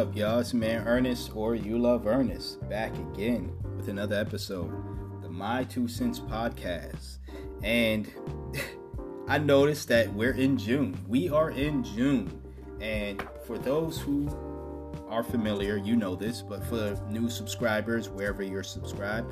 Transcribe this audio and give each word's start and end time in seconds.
up, 0.00 0.16
y'all? 0.16 0.38
It's 0.38 0.54
man 0.54 0.88
Ernest 0.88 1.36
or 1.36 1.54
You 1.54 1.76
Love 1.76 2.06
Ernest 2.06 2.66
back 2.70 2.90
again 2.96 3.52
with 3.76 3.88
another 3.88 4.16
episode, 4.16 4.72
the 5.20 5.28
My 5.28 5.62
Two 5.64 5.88
Cents 5.88 6.18
podcast. 6.18 7.18
And 7.62 8.10
I 9.28 9.36
noticed 9.36 9.88
that 9.88 10.10
we're 10.14 10.32
in 10.32 10.56
June. 10.56 10.98
We 11.06 11.28
are 11.28 11.50
in 11.50 11.84
June. 11.84 12.40
And 12.80 13.22
for 13.46 13.58
those 13.58 14.00
who 14.00 14.26
are 15.10 15.22
familiar, 15.22 15.76
you 15.76 15.96
know 15.96 16.16
this, 16.16 16.40
but 16.40 16.64
for 16.64 16.98
new 17.10 17.28
subscribers, 17.28 18.08
wherever 18.08 18.42
you're 18.42 18.62
subscribed, 18.62 19.30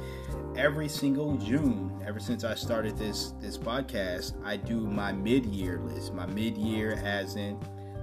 every 0.54 0.88
single 0.90 1.38
June, 1.38 1.98
ever 2.06 2.20
since 2.20 2.44
I 2.44 2.54
started 2.54 2.98
this 2.98 3.32
this 3.40 3.56
podcast, 3.56 4.34
I 4.44 4.58
do 4.58 4.80
my 4.80 5.12
mid-year 5.12 5.80
list. 5.80 6.12
My 6.12 6.26
mid-year 6.26 7.00
as 7.02 7.36
in 7.36 7.58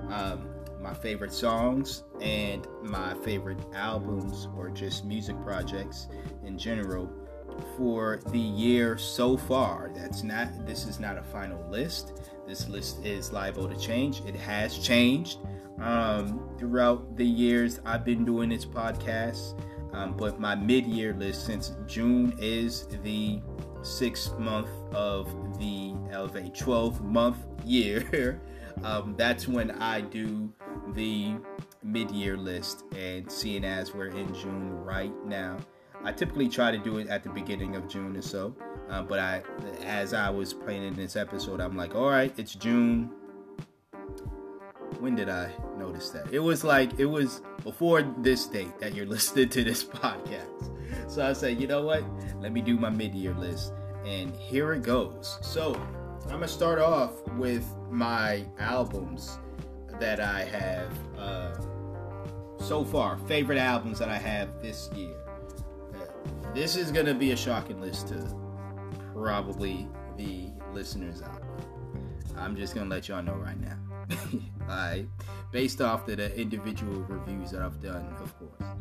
um, 0.09 0.50
my 0.85 0.94
favorite 0.94 1.34
songs 1.34 2.03
and 2.21 2.67
my 2.84 3.16
favorite 3.16 3.57
albums 3.73 4.48
or 4.55 4.70
just 4.70 5.03
music 5.03 5.35
projects 5.41 6.08
in 6.45 6.59
general 6.59 7.11
for 7.75 8.20
the 8.27 8.39
year 8.39 8.95
so 8.95 9.35
far. 9.35 9.89
That's 9.95 10.21
not 10.21 10.67
this 10.67 10.85
is 10.85 10.99
not 10.99 11.17
a 11.17 11.23
final 11.23 11.59
list. 11.71 12.21
This 12.48 12.70
list 12.70 13.03
is 13.03 13.31
liable 13.31 13.67
to 13.67 13.75
change. 13.75 14.21
It 14.27 14.35
has 14.35 14.77
changed 14.77 15.39
um, 15.80 16.55
throughout 16.59 17.17
the 17.17 17.25
years 17.25 17.80
I've 17.83 18.05
been 18.05 18.23
doing 18.23 18.49
this 18.49 18.66
podcast. 18.66 19.59
Um, 19.91 20.16
but 20.16 20.39
my 20.39 20.55
mid-year 20.55 21.13
list, 21.13 21.45
since 21.45 21.73
June 21.88 22.36
is 22.38 22.86
the 23.02 23.41
sixth 23.81 24.38
month 24.38 24.70
of 24.94 25.58
the 25.58 25.95
of 26.11 26.36
a 26.36 26.49
12 26.49 27.02
month 27.02 27.38
year, 27.63 28.41
um, 28.83 29.16
that's 29.17 29.47
when 29.47 29.72
I 29.72 30.02
do 30.02 30.53
the 30.94 31.36
mid-year 31.83 32.38
list. 32.38 32.83
And 32.95 33.31
seeing 33.31 33.64
as 33.64 33.94
we're 33.94 34.08
in 34.08 34.33
June 34.33 34.72
right 34.83 35.14
now, 35.25 35.58
I 36.03 36.11
typically 36.11 36.50
try 36.50 36.72
to 36.72 36.77
do 36.77 36.97
it 36.97 37.08
at 37.08 37.23
the 37.23 37.30
beginning 37.30 37.75
of 37.75 37.88
June 37.88 38.16
or 38.16 38.22
so. 38.22 38.55
Uh, 38.89 39.02
but 39.02 39.19
I, 39.19 39.42
as 39.83 40.14
I 40.14 40.30
was 40.30 40.53
planning 40.53 40.94
this 40.94 41.16
episode, 41.16 41.59
I'm 41.59 41.75
like, 41.75 41.95
all 41.95 42.09
right, 42.09 42.33
it's 42.38 42.53
June 42.53 43.09
when 45.00 45.16
did 45.16 45.30
I 45.30 45.52
notice 45.77 46.09
that? 46.11 46.33
It 46.33 46.39
was 46.39 46.64
like 46.64 46.99
it 46.99 47.05
was 47.05 47.42
before 47.64 48.02
this 48.02 48.45
date 48.47 48.80
that 48.80 48.94
you're 48.94 49.05
listening 49.16 49.49
to 49.49 49.64
this 49.64 49.83
podcast. 49.83 50.72
So 51.08 51.25
I 51.25 51.33
said, 51.33 51.59
you 51.59 51.67
know 51.67 51.83
what? 51.83 52.03
Let 52.39 52.52
me 52.52 52.61
do 52.61 52.77
my 52.77 52.89
mid-year 52.89 53.33
list, 53.33 53.73
and 54.05 54.36
here 54.36 54.73
it 54.73 54.83
goes. 54.83 55.38
So 55.42 55.75
I'm 56.25 56.31
gonna 56.31 56.47
start 56.47 56.80
off 56.80 57.22
with 57.33 57.66
my 57.89 58.45
albums 58.59 59.39
that 60.00 60.20
I 60.20 60.44
have 60.44 60.92
uh, 61.18 61.56
so 62.60 62.84
far, 62.84 63.18
favorite 63.20 63.58
albums 63.58 64.00
that 64.00 64.10
I 64.10 64.18
have 64.18 64.62
this 64.62 64.90
year. 64.96 65.16
Uh, 65.94 66.54
this 66.54 66.76
is 66.76 66.92
gonna 66.92 67.14
be 67.14 67.32
a 67.32 67.38
shocking 67.38 67.80
list 67.82 68.10
to 68.10 68.36
probably 69.14 69.88
the 70.18 70.50
listeners 70.73 71.22
out 71.22 71.42
there. 71.42 72.38
I'm 72.38 72.56
just 72.56 72.76
gonna 72.76 72.90
let 72.90 73.08
y'all 73.08 73.23
know 73.23 73.36
right 73.36 73.60
now. 73.60 73.78
Alright, 74.62 75.08
based 75.52 75.82
off 75.82 76.08
of 76.08 76.18
the 76.18 76.36
individual 76.40 77.02
reviews 77.08 77.52
that 77.52 77.62
I've 77.62 77.82
done, 77.82 78.06
of 78.22 78.38
course. 78.40 78.72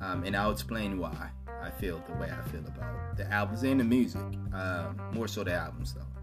Um, 0.00 0.24
and 0.24 0.36
I'll 0.36 0.52
explain 0.52 0.98
why 0.98 1.30
I 1.62 1.70
feel 1.70 2.02
the 2.06 2.14
way 2.14 2.30
I 2.30 2.48
feel 2.50 2.64
about 2.66 3.16
the 3.16 3.30
albums 3.32 3.62
and 3.62 3.80
the 3.80 3.84
music. 3.84 4.22
Um, 4.52 5.00
more 5.12 5.28
so 5.28 5.44
the 5.44 5.54
albums, 5.54 5.94
though. 5.94 6.15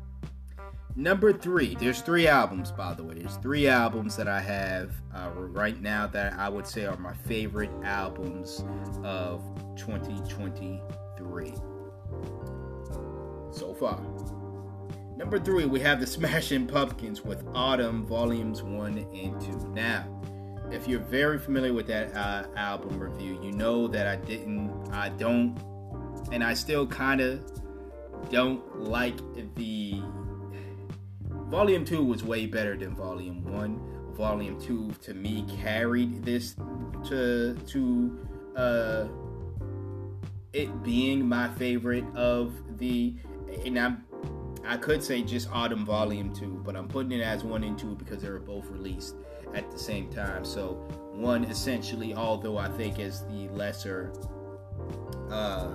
Number 0.95 1.33
three, 1.33 1.75
there's 1.75 2.01
three 2.01 2.27
albums, 2.27 2.71
by 2.71 2.93
the 2.93 3.03
way. 3.03 3.15
There's 3.15 3.37
three 3.37 3.67
albums 3.67 4.15
that 4.15 4.27
I 4.27 4.39
have 4.39 4.91
uh, 5.13 5.31
right 5.33 5.81
now 5.81 6.05
that 6.07 6.33
I 6.33 6.47
would 6.49 6.67
say 6.67 6.85
are 6.85 6.95
my 6.97 7.13
favorite 7.13 7.71
albums 7.83 8.63
of 9.03 9.41
2023 9.75 11.53
so 13.51 13.73
far. 13.73 13.99
Number 15.17 15.39
three, 15.39 15.65
we 15.65 15.79
have 15.79 15.99
the 15.99 16.07
Smashing 16.07 16.67
Pumpkins 16.67 17.23
with 17.23 17.43
Atum 17.53 18.05
Volumes 18.05 18.61
1 18.61 18.97
and 18.97 19.41
2. 19.41 19.71
Now, 19.73 20.05
if 20.71 20.87
you're 20.87 20.99
very 20.99 21.39
familiar 21.39 21.73
with 21.73 21.87
that 21.87 22.15
uh, 22.15 22.45
album 22.55 22.99
review, 22.99 23.39
you 23.41 23.51
know 23.51 23.87
that 23.87 24.07
I 24.07 24.15
didn't, 24.17 24.89
I 24.91 25.09
don't, 25.09 25.57
and 26.31 26.43
I 26.43 26.53
still 26.53 26.85
kind 26.85 27.21
of 27.21 27.43
don't 28.29 28.79
like 28.79 29.17
the. 29.55 30.01
Volume 31.53 31.85
2 31.85 32.03
was 32.03 32.23
way 32.23 32.47
better 32.47 32.75
than 32.75 32.95
Volume 32.95 33.43
1. 33.43 34.15
Volume 34.15 34.59
2 34.59 34.91
to 35.03 35.13
me 35.13 35.45
carried 35.61 36.25
this 36.25 36.55
to, 37.07 37.53
to, 37.67 38.27
uh, 38.55 39.05
it 40.51 40.81
being 40.81 41.29
my 41.29 41.47
favorite 41.49 42.05
of 42.15 42.55
the, 42.79 43.13
and 43.63 43.77
I'm 43.77 44.03
I 44.65 44.77
could 44.77 45.03
say 45.03 45.21
just 45.21 45.47
Atum 45.51 45.85
Volume 45.85 46.33
2, 46.33 46.63
but 46.65 46.75
I'm 46.75 46.87
putting 46.87 47.11
it 47.11 47.21
as 47.21 47.43
1 47.43 47.63
and 47.63 47.77
2 47.77 47.97
because 47.97 48.23
they 48.23 48.31
were 48.31 48.39
both 48.39 48.65
released 48.71 49.13
at 49.53 49.69
the 49.69 49.77
same 49.77 50.09
time. 50.09 50.43
So, 50.43 50.73
one 51.11 51.43
essentially, 51.43 52.15
although 52.15 52.57
I 52.57 52.69
think 52.69 52.97
is 52.97 53.25
the 53.25 53.47
lesser, 53.49 54.11
uh, 55.29 55.69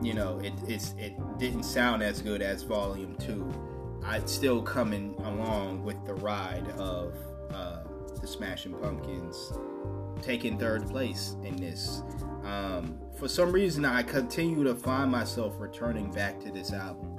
you 0.00 0.14
know, 0.14 0.38
it, 0.38 0.54
it's, 0.66 0.94
it 0.96 1.12
didn't 1.38 1.64
sound 1.64 2.02
as 2.02 2.22
good 2.22 2.40
as 2.40 2.62
Volume 2.62 3.14
2. 3.16 3.69
I'd 4.04 4.28
still 4.28 4.62
coming 4.62 5.14
along 5.24 5.84
with 5.84 6.04
the 6.06 6.14
ride 6.14 6.68
of 6.78 7.14
uh, 7.52 7.80
the 8.20 8.26
Smashing 8.26 8.74
Pumpkins 8.74 9.52
taking 10.22 10.58
third 10.58 10.88
place 10.88 11.36
in 11.44 11.56
this. 11.56 12.02
Um, 12.44 12.98
for 13.18 13.28
some 13.28 13.52
reason, 13.52 13.84
I 13.84 14.02
continue 14.02 14.64
to 14.64 14.74
find 14.74 15.10
myself 15.10 15.54
returning 15.58 16.10
back 16.10 16.40
to 16.40 16.50
this 16.50 16.72
album. 16.72 17.16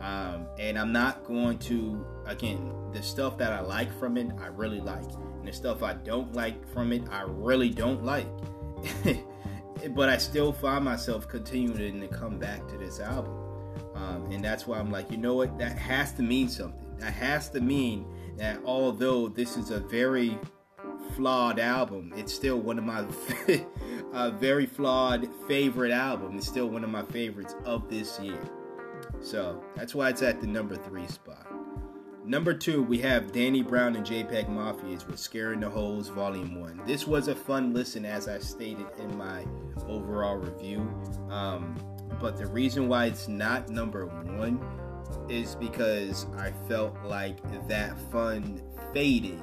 Um, 0.00 0.46
and 0.58 0.78
I'm 0.78 0.92
not 0.92 1.24
going 1.24 1.58
to, 1.60 2.04
again, 2.26 2.72
the 2.92 3.02
stuff 3.02 3.38
that 3.38 3.52
I 3.52 3.60
like 3.60 3.96
from 3.98 4.16
it, 4.16 4.30
I 4.40 4.48
really 4.48 4.80
like. 4.80 5.10
And 5.38 5.48
the 5.48 5.52
stuff 5.52 5.82
I 5.82 5.94
don't 5.94 6.32
like 6.34 6.66
from 6.72 6.92
it, 6.92 7.02
I 7.10 7.22
really 7.22 7.70
don't 7.70 8.04
like. 8.04 8.28
but 9.94 10.08
I 10.08 10.18
still 10.18 10.52
find 10.52 10.84
myself 10.84 11.28
continuing 11.28 12.00
to 12.00 12.08
come 12.08 12.38
back 12.38 12.66
to 12.68 12.76
this 12.76 13.00
album. 13.00 13.45
Um, 13.96 14.30
and 14.30 14.44
that's 14.44 14.66
why 14.66 14.78
I'm 14.78 14.90
like, 14.90 15.10
you 15.10 15.16
know 15.16 15.34
what? 15.34 15.58
That 15.58 15.76
has 15.78 16.12
to 16.14 16.22
mean 16.22 16.48
something. 16.48 16.86
That 16.98 17.12
has 17.12 17.48
to 17.50 17.60
mean 17.60 18.06
that 18.36 18.60
although 18.64 19.28
this 19.28 19.56
is 19.56 19.70
a 19.70 19.80
very 19.80 20.38
flawed 21.14 21.58
album, 21.58 22.12
it's 22.16 22.32
still 22.32 22.58
one 22.58 22.78
of 22.78 22.84
my 22.84 23.04
very 24.38 24.66
flawed 24.66 25.28
favorite 25.48 25.92
album. 25.92 26.36
It's 26.36 26.46
still 26.46 26.68
one 26.68 26.84
of 26.84 26.90
my 26.90 27.02
favorites 27.04 27.54
of 27.64 27.88
this 27.88 28.20
year. 28.20 28.40
So 29.20 29.62
that's 29.74 29.94
why 29.94 30.10
it's 30.10 30.22
at 30.22 30.40
the 30.40 30.46
number 30.46 30.76
three 30.76 31.06
spot. 31.06 31.46
Number 32.24 32.52
two, 32.52 32.82
we 32.82 32.98
have 32.98 33.30
Danny 33.30 33.62
Brown 33.62 33.94
and 33.94 34.04
JPEG 34.04 34.48
Mafias 34.48 35.06
with 35.06 35.20
Scaring 35.20 35.60
the 35.60 35.70
Hoes 35.70 36.08
Volume 36.08 36.60
1. 36.60 36.82
This 36.84 37.06
was 37.06 37.28
a 37.28 37.36
fun 37.36 37.72
listen, 37.72 38.04
as 38.04 38.26
I 38.26 38.40
stated 38.40 38.86
in 38.98 39.16
my 39.16 39.46
overall 39.86 40.36
review. 40.36 40.80
Um, 41.30 41.76
but 42.20 42.36
the 42.36 42.46
reason 42.46 42.88
why 42.88 43.06
it's 43.06 43.28
not 43.28 43.68
number 43.68 44.06
one 44.06 44.60
is 45.28 45.54
because 45.54 46.26
I 46.38 46.52
felt 46.68 46.96
like 47.04 47.38
that 47.68 47.96
fun 48.10 48.62
faded. 48.92 49.42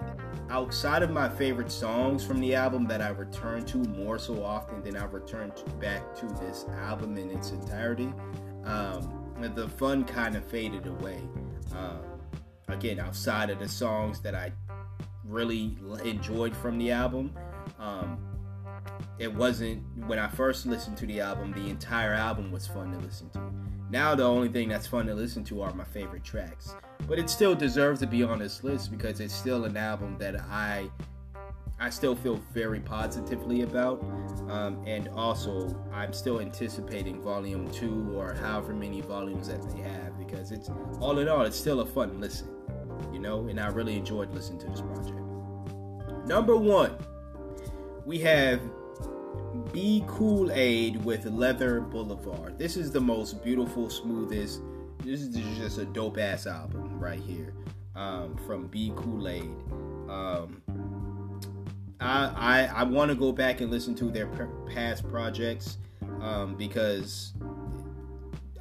Outside 0.50 1.04
of 1.04 1.12
my 1.12 1.30
favorite 1.30 1.72
songs 1.72 2.24
from 2.24 2.40
the 2.40 2.56
album 2.56 2.86
that 2.88 3.02
I 3.02 3.10
return 3.10 3.66
to 3.66 3.78
more 3.78 4.20
so 4.20 4.44
often 4.44 4.84
than 4.84 4.98
I 4.98 5.06
return 5.06 5.52
back 5.80 6.16
to 6.18 6.26
this 6.42 6.66
album 6.82 7.18
in 7.18 7.32
its 7.32 7.52
entirety, 7.52 8.14
um, 8.66 9.24
the 9.56 9.68
fun 9.68 10.04
kind 10.04 10.36
of 10.36 10.46
faded 10.46 10.88
away. 10.88 11.22
Um, 11.76 12.00
again, 12.68 13.00
outside 13.00 13.50
of 13.50 13.60
the 13.60 13.70
songs 13.70 14.20
that 14.22 14.36
I 14.36 14.52
really 15.24 15.78
enjoyed 16.04 16.56
from 16.56 16.78
the 16.78 16.92
album, 16.92 17.34
um, 17.80 18.18
it 19.24 19.34
wasn't 19.34 19.82
when 20.06 20.20
I 20.20 20.28
first 20.28 20.66
listened 20.66 20.98
to 20.98 21.06
the 21.06 21.22
album. 21.22 21.54
The 21.54 21.70
entire 21.70 22.14
album 22.14 22.52
was 22.52 22.68
fun 22.68 22.92
to 22.92 23.00
listen 23.00 23.30
to. 23.32 23.42
Now 23.90 24.16
the 24.16 24.24
only 24.24 24.50
thing 24.50 24.68
that's 24.68 24.86
fun 24.86 25.06
to 25.08 25.16
listen 25.16 25.46
to 25.46 25.62
are 25.62 25.74
my 25.74 25.86
favorite 25.86 26.26
tracks. 26.26 26.76
But 27.08 27.20
it 27.20 27.30
still 27.30 27.56
deserves 27.56 28.02
to 28.02 28.08
be 28.08 28.22
on 28.22 28.40
this 28.40 28.64
list 28.66 28.92
because 28.92 29.22
it's 29.22 29.34
still 29.34 29.64
an 29.64 29.78
album 29.78 30.18
that 30.20 30.40
I 30.42 30.90
I 31.80 31.90
still 31.90 32.16
feel 32.16 32.36
very 32.54 32.82
positively 32.82 33.62
about. 33.62 34.02
Um, 34.50 34.84
and 34.86 35.08
also, 35.10 35.76
I'm 35.94 36.14
still 36.14 36.40
anticipating 36.40 37.22
volume 37.22 37.72
two 37.72 38.14
or 38.16 38.34
however 38.34 38.74
many 38.74 39.02
volumes 39.02 39.48
that 39.48 39.62
they 39.70 39.82
have 39.82 40.18
because 40.20 40.52
it's 40.52 40.70
all 41.00 41.20
in 41.20 41.30
all, 41.30 41.44
it's 41.44 41.58
still 41.58 41.80
a 41.80 41.86
fun 41.86 42.20
listen, 42.20 42.50
you 43.14 43.20
know. 43.20 43.48
And 43.48 43.60
I 43.60 43.68
really 43.68 43.96
enjoyed 43.96 44.34
listening 44.34 44.60
to 44.60 44.68
this 44.68 44.82
project. 44.82 45.18
Number 46.26 46.56
one, 46.56 46.98
we 48.06 48.20
have 48.20 48.62
Be 49.74 50.04
Kool 50.08 50.52
Aid 50.52 51.04
with 51.04 51.26
Leather 51.26 51.82
Boulevard. 51.82 52.60
This 52.60 52.78
is 52.78 52.92
the 52.92 53.02
most 53.02 53.44
beautiful, 53.44 53.90
smoothest. 53.90 54.62
This 55.04 55.22
is 55.22 55.36
just 55.58 55.80
a 55.80 55.86
dope 55.86 56.20
ass 56.20 56.46
album 56.46 57.00
right 57.00 57.20
here 57.20 57.56
um, 57.96 58.38
from 58.46 58.68
Be 58.68 58.94
Kool 58.96 59.28
Aid. 59.28 59.50
Um, 60.08 60.62
I 62.00 62.70
I, 62.70 62.82
I 62.82 62.84
want 62.84 63.10
to 63.10 63.16
go 63.16 63.32
back 63.32 63.62
and 63.62 63.72
listen 63.72 63.96
to 63.96 64.12
their 64.12 64.28
past 64.68 65.10
projects 65.10 65.80
um, 66.22 66.54
because 66.56 67.34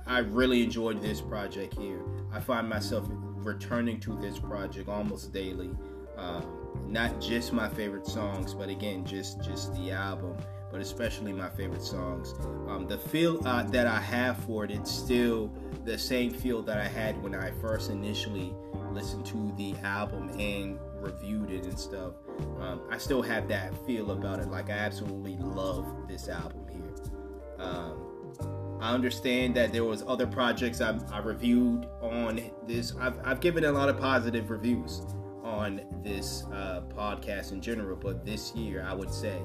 I 0.07 0.21
really 0.21 0.63
enjoyed 0.63 1.03
this 1.03 1.21
project 1.21 1.75
here. 1.79 2.01
I 2.33 2.41
find 2.41 2.67
myself 2.67 3.07
returning 3.11 4.01
to 4.01 4.17
this 4.17 4.39
project 4.39 4.89
almost 4.89 5.31
daily. 5.31 5.73
Um, 6.17 6.47
not 6.89 7.21
just 7.21 7.53
my 7.53 7.69
favorite 7.69 8.07
songs, 8.07 8.55
but 8.55 8.71
again, 8.71 9.05
just 9.05 9.43
just 9.43 9.75
the 9.75 9.91
album, 9.91 10.39
but 10.73 10.81
especially 10.81 11.33
my 11.33 11.51
favorite 11.51 11.83
songs. 11.83 12.35
Um, 12.67 12.87
the 12.89 12.97
feel 12.97 13.47
uh, 13.47 13.63
that 13.65 13.87
I 13.87 14.01
have 14.01 14.39
for 14.39 14.65
it, 14.65 14.71
it's 14.71 14.91
still 14.91 15.53
the 15.85 15.99
same 15.99 16.33
feel 16.33 16.63
that 16.63 16.79
I 16.79 16.89
had 16.89 17.23
when 17.23 17.35
I 17.35 17.51
first 17.61 17.91
initially 17.91 18.55
listened 18.91 19.27
to 19.27 19.53
the 19.57 19.75
album 19.85 20.31
and 20.41 20.79
reviewed 20.95 21.51
it 21.51 21.65
and 21.65 21.79
stuff. 21.79 22.15
Um, 22.59 22.81
I 22.91 22.97
still 22.97 23.23
have 23.23 23.49
that 23.49 23.75
feel 23.87 24.13
about 24.13 24.39
it. 24.39 24.49
Like 24.49 24.71
I 24.71 24.79
absolutely 24.79 25.37
love 25.37 25.87
this 26.09 26.29
album 26.29 26.67
here. 26.71 27.65
Um, 27.65 28.79
I 28.81 28.93
understand 28.93 29.55
that 29.57 29.73
there 29.73 29.85
was 29.85 30.03
other 30.07 30.27
projects 30.27 30.81
I, 30.81 30.99
I 31.13 31.19
reviewed 31.19 31.87
on 32.01 32.41
this. 32.67 32.95
I've, 32.99 33.19
I've, 33.25 33.41
given 33.41 33.65
a 33.65 33.71
lot 33.71 33.89
of 33.89 33.99
positive 33.99 34.51
reviews 34.51 35.03
on 35.45 35.83
this 36.03 36.45
uh, 36.53 36.81
podcast 36.89 37.53
in 37.53 37.61
general, 37.61 37.97
but 37.97 38.27
this 38.27 38.55
year 38.57 38.85
I 38.85 38.93
would 38.95 39.13
say 39.13 39.39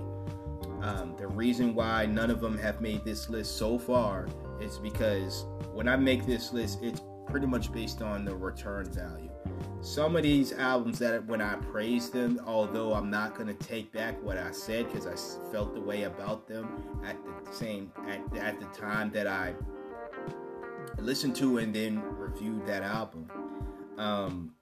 um, 0.82 1.16
the 1.18 1.28
reason 1.28 1.74
why 1.74 2.06
none 2.06 2.30
of 2.30 2.40
them 2.40 2.58
have 2.58 2.82
made 2.82 3.04
this 3.04 3.30
list 3.30 3.58
so 3.58 3.78
far 3.78 4.28
is 4.60 4.78
because 4.78 5.46
when 5.74 5.88
I 5.88 5.96
make 5.96 6.26
this 6.26 6.54
list, 6.54 6.80
it's 6.82 7.02
pretty 7.26 7.48
much 7.48 7.72
based 7.72 8.02
on 8.02 8.26
the 8.26 8.36
return 8.36 8.92
value 8.92 9.30
some 9.82 10.16
of 10.16 10.24
these 10.24 10.54
albums 10.54 11.00
that 11.00 11.26
when 11.28 11.42
I 11.42 11.56
praise 11.56 12.10
them, 12.10 12.42
although 12.46 12.94
I'm 12.94 13.10
not 13.10 13.36
gonna 13.36 13.54
take 13.54 13.92
back 13.92 14.22
what 14.24 14.38
I 14.38 14.52
said 14.52 14.92
because 14.92 15.08
I 15.08 15.16
felt 15.52 15.74
the 15.74 15.82
way 15.82 16.04
about 16.04 16.48
them 16.48 17.00
at 17.06 17.16
the 17.46 17.54
same 17.54 17.92
at, 18.08 18.38
at 18.38 18.60
the 18.60 18.66
time 18.68 19.12
that 19.12 19.28
I 19.28 19.54
listened 20.98 21.36
to 21.38 21.60
and 21.60 21.74
then 21.74 22.02
reviewed 22.18 22.66
that 22.66 22.84
album. 22.84 23.30
Um, 23.98 24.54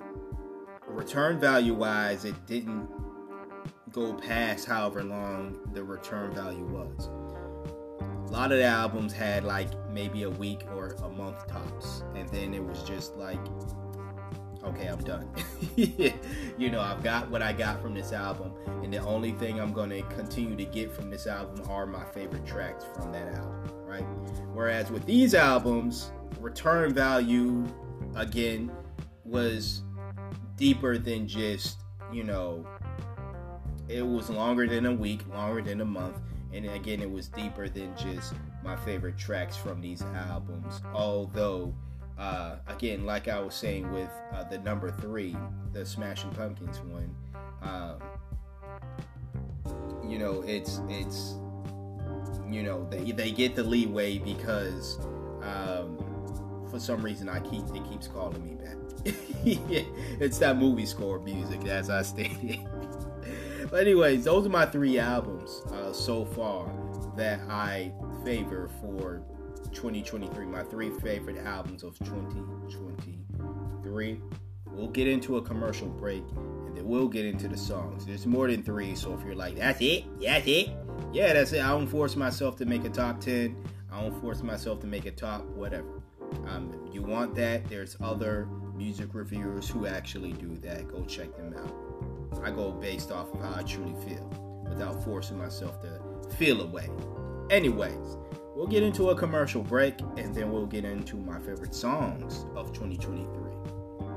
return 0.88 1.40
value 1.40 1.74
wise, 1.74 2.26
it 2.26 2.46
didn't 2.46 2.88
go 3.96 4.14
past 4.14 4.66
however 4.66 5.04
long 5.04 5.58
the 5.74 5.82
return 5.82 6.36
value 6.36 6.66
was. 6.66 7.10
A 8.28 8.32
lot 8.32 8.52
of 8.52 8.58
the 8.58 8.66
albums 8.66 9.14
had 9.14 9.46
like 9.46 9.70
maybe 9.90 10.24
a 10.24 10.30
week 10.30 10.64
or 10.76 10.98
a 11.04 11.10
month 11.10 11.48
tops, 11.48 12.04
and 12.14 12.28
then 12.30 12.54
it 12.54 12.62
was 12.62 12.84
just 12.84 13.16
like 13.16 13.40
okay, 14.66 14.88
I'm 14.88 15.00
done. 15.04 15.30
you 15.76 16.72
know, 16.72 16.82
I've 16.82 17.04
got 17.04 17.30
what 17.30 17.42
I 17.42 17.54
got 17.54 17.82
from 17.82 17.94
this 17.94 18.12
album, 18.12 18.52
and 18.84 18.92
the 18.92 18.98
only 18.98 19.32
thing 19.32 19.62
I'm 19.62 19.72
going 19.72 19.92
to 19.92 20.02
continue 20.16 20.56
to 20.56 20.66
get 20.66 20.92
from 20.92 21.10
this 21.10 21.28
album 21.28 21.64
are 21.70 21.86
my 21.86 22.04
favorite 22.06 22.46
tracks 22.46 22.84
from 22.96 23.12
that 23.12 23.36
album, 23.36 23.70
right? 23.86 24.06
Whereas 24.54 24.90
with 24.90 25.06
these 25.06 25.36
albums, 25.36 26.12
return 26.40 26.96
value, 26.96 27.64
again, 28.16 28.72
was 29.24 29.84
deeper 30.56 30.98
than 30.98 31.28
just, 31.28 31.78
you 32.12 32.24
know, 32.24 32.66
it 33.88 34.06
was 34.06 34.30
longer 34.30 34.68
than 34.68 34.86
a 34.86 34.94
week, 34.94 35.22
longer 35.30 35.62
than 35.62 35.82
a 35.82 35.86
month, 35.86 36.18
and 36.54 36.66
again, 36.66 37.02
it 37.02 37.12
was 37.12 37.28
deeper 37.28 37.68
than 37.68 37.96
just 37.98 38.34
my 38.64 38.76
favorite 38.78 39.18
tracks 39.18 39.56
from 39.56 39.82
these 39.82 40.02
albums, 40.30 40.82
although 40.94 41.74
uh, 42.18 42.56
again, 42.68 43.06
like 43.06 43.28
I 43.28 43.40
was 43.40 43.54
saying 43.54 43.92
with 43.92 44.10
uh, 44.34 44.44
the 44.46 44.58
number 44.60 44.92
three, 44.92 45.36
the 45.74 45.86
Smashing 45.86 46.32
Pumpkins 46.32 46.80
one, 46.80 47.14
um, 47.62 48.02
you 50.10 50.18
know, 50.18 50.42
it's 50.48 50.82
it's 50.88 51.36
you 52.50 52.64
know 52.64 52.88
they 52.90 53.12
they 53.12 53.32
get 53.32 53.56
the 53.56 53.64
leeway 53.64 54.18
because 54.18 54.98
um, 55.42 55.98
for 56.70 56.80
some 56.80 57.02
reason 57.02 57.28
I 57.28 57.40
keep 57.42 57.64
it 57.76 57.90
keeps 57.90 58.08
calling 58.08 58.44
me 58.46 58.56
back. 58.56 58.76
it's 59.46 60.38
that 60.40 60.58
movie 60.58 60.86
score 60.86 61.20
music, 61.20 61.66
as 61.66 61.90
I 61.90 62.02
stated. 62.02 62.66
But 63.70 63.82
anyways, 63.82 64.24
those 64.24 64.46
are 64.46 64.50
my 64.50 64.66
three 64.66 64.98
albums 65.00 65.62
uh, 65.72 65.94
so 65.94 66.26
far 66.26 66.70
that 67.16 67.40
I 67.50 67.92
favor 68.24 68.70
for 68.82 69.22
2023, 69.72 70.46
my 70.46 70.64
three 70.64 70.90
favorite 70.90 71.38
albums 71.46 71.84
of 71.84 71.98
2023. 72.00 74.22
We'll 74.72 74.90
get 74.90 75.08
into 75.08 75.38
a 75.38 75.42
commercial 75.42 75.88
break 75.88 76.24
and 76.36 76.76
then 76.76 76.86
we'll 76.86 77.08
get 77.08 77.26
into 77.26 77.48
the 77.48 77.58
songs. 77.58 78.06
There's 78.06 78.26
more 78.26 78.50
than 78.50 78.64
three, 78.64 78.96
so 78.96 79.14
if 79.14 79.24
you're 79.24 79.36
like, 79.36 79.58
that's 79.58 79.80
it, 79.82 80.06
that's 80.20 80.48
it, 80.48 80.72
yeah, 81.14 81.34
that's 81.34 81.54
it. 81.54 81.62
I 81.62 81.70
don't 81.70 81.88
force 81.88 82.16
myself 82.16 82.56
to 82.58 82.66
make 82.66 82.84
a 82.84 82.90
top 82.90 83.22
10. 83.22 83.56
I 83.92 84.02
don't 84.02 84.20
force 84.20 84.42
myself 84.44 84.82
to 84.82 84.88
make 84.88 85.06
a 85.06 85.12
top 85.12 85.46
whatever. 85.46 86.02
Um, 86.48 86.90
you 86.92 87.02
want 87.02 87.34
that, 87.36 87.70
there's 87.70 87.96
other 88.02 88.50
music 88.76 89.14
reviewers 89.14 89.70
who 89.70 89.88
actually 89.88 90.34
do 90.34 90.58
that. 90.58 90.90
Go 90.90 91.06
check 91.06 91.34
them 91.38 91.56
out. 91.58 91.74
I 92.44 92.52
go 92.52 92.72
based 92.72 93.12
off 93.12 93.34
of 93.34 93.42
how 93.42 93.56
I 93.60 93.64
truly 93.64 93.96
feel 94.06 94.30
without 94.68 95.04
forcing 95.04 95.38
myself 95.38 95.80
to 95.82 96.36
feel 96.38 96.62
a 96.62 96.66
way. 96.66 96.90
Anyways, 97.50 98.18
We'll 98.56 98.68
get 98.68 98.84
into 98.84 99.10
a 99.10 99.16
commercial 99.16 99.62
break 99.62 100.00
and 100.16 100.34
then 100.34 100.50
we'll 100.50 100.66
get 100.66 100.86
into 100.86 101.18
my 101.18 101.40
favorite 101.40 101.76
songs 101.76 102.46
of 102.56 102.72
2023. 102.72 103.52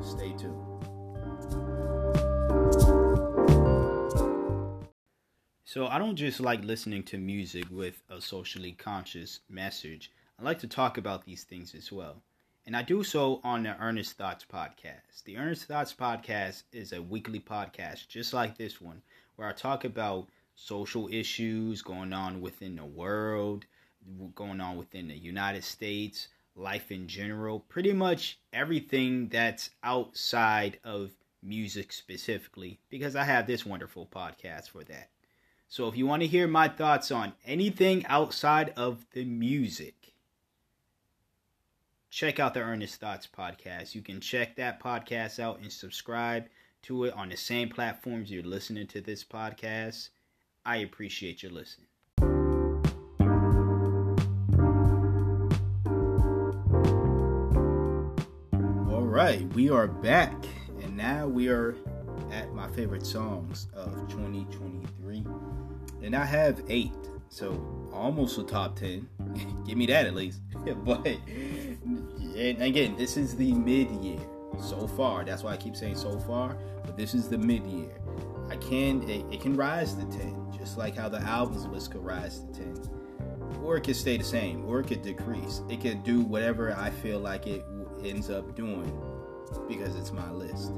Stay 0.00 0.32
tuned. 0.38 0.64
So, 5.64 5.88
I 5.88 5.98
don't 5.98 6.14
just 6.14 6.38
like 6.38 6.64
listening 6.64 7.02
to 7.04 7.18
music 7.18 7.64
with 7.68 8.00
a 8.08 8.20
socially 8.20 8.72
conscious 8.72 9.40
message. 9.50 10.12
I 10.38 10.44
like 10.44 10.60
to 10.60 10.68
talk 10.68 10.98
about 10.98 11.24
these 11.24 11.42
things 11.42 11.74
as 11.74 11.90
well. 11.90 12.22
And 12.68 12.76
I 12.76 12.82
do 12.82 13.02
so 13.02 13.40
on 13.44 13.62
the 13.62 13.80
Earnest 13.80 14.18
Thoughts 14.18 14.44
podcast. 14.44 15.24
The 15.24 15.38
Earnest 15.38 15.64
Thoughts 15.64 15.94
podcast 15.94 16.64
is 16.70 16.92
a 16.92 17.00
weekly 17.00 17.40
podcast 17.40 18.08
just 18.08 18.34
like 18.34 18.58
this 18.58 18.78
one, 18.78 19.00
where 19.36 19.48
I 19.48 19.52
talk 19.52 19.86
about 19.86 20.28
social 20.54 21.08
issues 21.10 21.80
going 21.80 22.12
on 22.12 22.42
within 22.42 22.76
the 22.76 22.84
world, 22.84 23.64
going 24.34 24.60
on 24.60 24.76
within 24.76 25.08
the 25.08 25.16
United 25.16 25.64
States, 25.64 26.28
life 26.56 26.92
in 26.92 27.08
general, 27.08 27.60
pretty 27.60 27.94
much 27.94 28.38
everything 28.52 29.28
that's 29.28 29.70
outside 29.82 30.78
of 30.84 31.12
music 31.42 31.90
specifically, 31.90 32.78
because 32.90 33.16
I 33.16 33.24
have 33.24 33.46
this 33.46 33.64
wonderful 33.64 34.06
podcast 34.14 34.68
for 34.68 34.84
that. 34.84 35.08
So 35.68 35.88
if 35.88 35.96
you 35.96 36.06
want 36.06 36.20
to 36.20 36.28
hear 36.28 36.46
my 36.46 36.68
thoughts 36.68 37.10
on 37.10 37.32
anything 37.46 38.04
outside 38.08 38.74
of 38.76 39.06
the 39.14 39.24
music, 39.24 40.12
check 42.10 42.40
out 42.40 42.54
the 42.54 42.60
Earnest 42.60 43.00
Thoughts 43.00 43.26
podcast. 43.26 43.94
You 43.94 44.02
can 44.02 44.20
check 44.20 44.56
that 44.56 44.82
podcast 44.82 45.38
out 45.38 45.60
and 45.60 45.70
subscribe 45.70 46.46
to 46.82 47.04
it 47.04 47.14
on 47.14 47.28
the 47.28 47.36
same 47.36 47.68
platforms 47.68 48.30
you're 48.30 48.42
listening 48.42 48.86
to 48.88 49.00
this 49.00 49.24
podcast. 49.24 50.08
I 50.64 50.76
appreciate 50.78 51.42
your 51.42 51.52
listening. 51.52 51.86
All 58.90 59.04
right, 59.04 59.42
we 59.54 59.70
are 59.70 59.86
back, 59.86 60.34
and 60.82 60.96
now 60.96 61.26
we 61.26 61.48
are 61.48 61.76
at 62.32 62.52
my 62.54 62.68
favorite 62.68 63.06
songs 63.06 63.68
of 63.74 63.92
2023, 64.08 65.24
and 66.02 66.14
I 66.14 66.24
have 66.24 66.62
eight, 66.68 66.92
so 67.28 67.90
almost 67.92 68.38
a 68.38 68.44
top 68.44 68.76
10. 68.76 69.08
Give 69.66 69.76
me 69.76 69.86
that 69.86 70.06
at 70.06 70.14
least. 70.14 70.40
but 70.84 71.06
and 71.88 72.62
again, 72.62 72.96
this 72.96 73.16
is 73.16 73.36
the 73.36 73.52
mid 73.52 73.90
year 73.90 74.20
so 74.60 74.86
far. 74.86 75.24
That's 75.24 75.42
why 75.42 75.52
I 75.52 75.56
keep 75.56 75.76
saying 75.76 75.96
so 75.96 76.18
far, 76.20 76.56
but 76.84 76.96
this 76.96 77.14
is 77.14 77.28
the 77.28 77.38
mid 77.38 77.66
year. 77.66 77.90
I 78.50 78.56
can 78.56 79.02
it, 79.08 79.24
it 79.30 79.40
can 79.40 79.56
rise 79.56 79.94
to 79.94 80.04
10, 80.04 80.52
just 80.56 80.78
like 80.78 80.96
how 80.96 81.08
the 81.08 81.20
albums 81.20 81.66
list 81.66 81.92
could 81.92 82.04
rise 82.04 82.40
to 82.40 82.46
10 82.52 82.98
or 83.62 83.76
it 83.76 83.82
could 83.82 83.96
stay 83.96 84.16
the 84.16 84.24
same, 84.24 84.64
or 84.64 84.80
it 84.80 84.86
could 84.86 85.02
decrease. 85.02 85.62
It 85.68 85.80
could 85.80 86.04
do 86.04 86.20
whatever 86.20 86.74
I 86.74 86.90
feel 86.90 87.18
like 87.18 87.46
it 87.46 87.64
ends 88.04 88.30
up 88.30 88.54
doing 88.56 88.92
because 89.68 89.96
it's 89.96 90.12
my 90.12 90.30
list. 90.30 90.72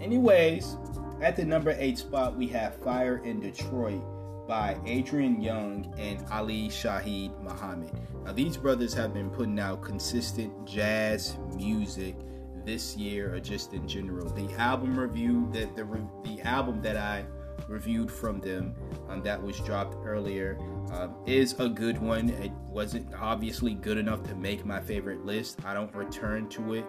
Anyways, 0.00 0.76
at 1.20 1.36
the 1.36 1.44
number 1.44 1.76
eight 1.78 1.98
spot, 1.98 2.36
we 2.36 2.48
have 2.48 2.76
Fire 2.76 3.18
in 3.18 3.40
Detroit 3.40 4.02
by 4.46 4.76
Adrian 4.86 5.40
Younge 5.40 5.86
and 5.98 6.24
Ali 6.30 6.68
Shaheed 6.68 7.40
Muhammad. 7.42 7.90
Now, 8.24 8.32
these 8.32 8.56
brothers 8.56 8.94
have 8.94 9.14
been 9.14 9.30
putting 9.30 9.58
out 9.58 9.82
consistent 9.82 10.66
jazz 10.66 11.36
music 11.54 12.16
this 12.64 12.96
year 12.96 13.34
or 13.34 13.40
just 13.40 13.72
in 13.72 13.86
general. 13.88 14.28
The 14.28 14.52
album 14.54 14.98
review 14.98 15.48
that 15.52 15.74
the 15.74 15.84
the 16.24 16.40
album 16.42 16.80
that 16.82 16.96
I 16.96 17.24
reviewed 17.68 18.10
from 18.10 18.40
them 18.40 18.74
um, 19.08 19.22
that 19.22 19.42
was 19.42 19.58
dropped 19.60 19.96
earlier 20.04 20.58
um, 20.92 21.14
is 21.26 21.54
a 21.58 21.68
good 21.68 22.00
one. 22.00 22.30
It 22.30 22.52
wasn't 22.68 23.12
obviously 23.14 23.74
good 23.74 23.98
enough 23.98 24.22
to 24.24 24.34
make 24.34 24.64
my 24.64 24.80
favorite 24.80 25.24
list. 25.24 25.64
I 25.64 25.74
don't 25.74 25.94
return 25.94 26.48
to 26.50 26.74
it 26.74 26.84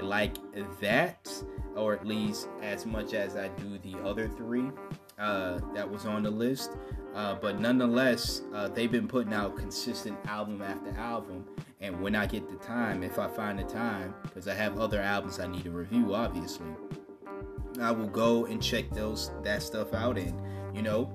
like 0.00 0.36
that, 0.80 1.30
or 1.74 1.94
at 1.94 2.06
least 2.06 2.48
as 2.62 2.86
much 2.86 3.14
as 3.14 3.36
I 3.36 3.48
do 3.48 3.78
the 3.78 3.98
other 4.04 4.28
three. 4.28 4.70
Uh, 5.18 5.58
that 5.74 5.90
was 5.90 6.06
on 6.06 6.22
the 6.22 6.30
list. 6.30 6.72
Uh, 7.14 7.34
but 7.34 7.60
nonetheless, 7.60 8.42
uh, 8.54 8.68
they've 8.68 8.92
been 8.92 9.08
putting 9.08 9.32
out 9.32 9.56
consistent 9.56 10.16
album 10.26 10.62
after 10.62 10.90
album. 10.98 11.44
And 11.80 12.00
when 12.00 12.14
I 12.14 12.26
get 12.26 12.48
the 12.48 12.56
time, 12.64 13.02
if 13.02 13.18
I 13.18 13.28
find 13.28 13.58
the 13.58 13.64
time, 13.64 14.14
because 14.22 14.48
I 14.48 14.54
have 14.54 14.78
other 14.78 15.00
albums 15.00 15.40
I 15.40 15.46
need 15.46 15.64
to 15.64 15.70
review, 15.70 16.14
obviously, 16.14 16.66
I 17.80 17.90
will 17.90 18.08
go 18.08 18.46
and 18.46 18.62
check 18.62 18.90
those 18.90 19.30
that 19.44 19.62
stuff 19.62 19.94
out 19.94 20.18
and 20.18 20.34
you 20.74 20.82
know 20.82 21.12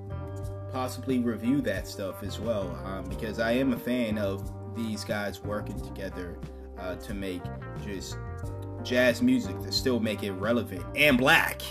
possibly 0.72 1.20
review 1.20 1.62
that 1.62 1.88
stuff 1.88 2.24
as 2.24 2.40
well. 2.40 2.76
Um, 2.86 3.06
because 3.06 3.40
I 3.40 3.52
am 3.52 3.74
a 3.74 3.80
fan 3.80 4.18
of 4.18 4.52
these 4.76 5.04
guys 5.04 5.42
working 5.44 5.80
together 5.82 6.38
uh, 6.80 6.96
to 6.96 7.14
make 7.14 7.42
just 7.86 8.18
jazz 8.84 9.22
music 9.22 9.58
to 9.62 9.72
still 9.72 10.00
make 10.00 10.24
it 10.24 10.32
relevant 10.34 10.84
and 10.96 11.18
black. 11.18 11.62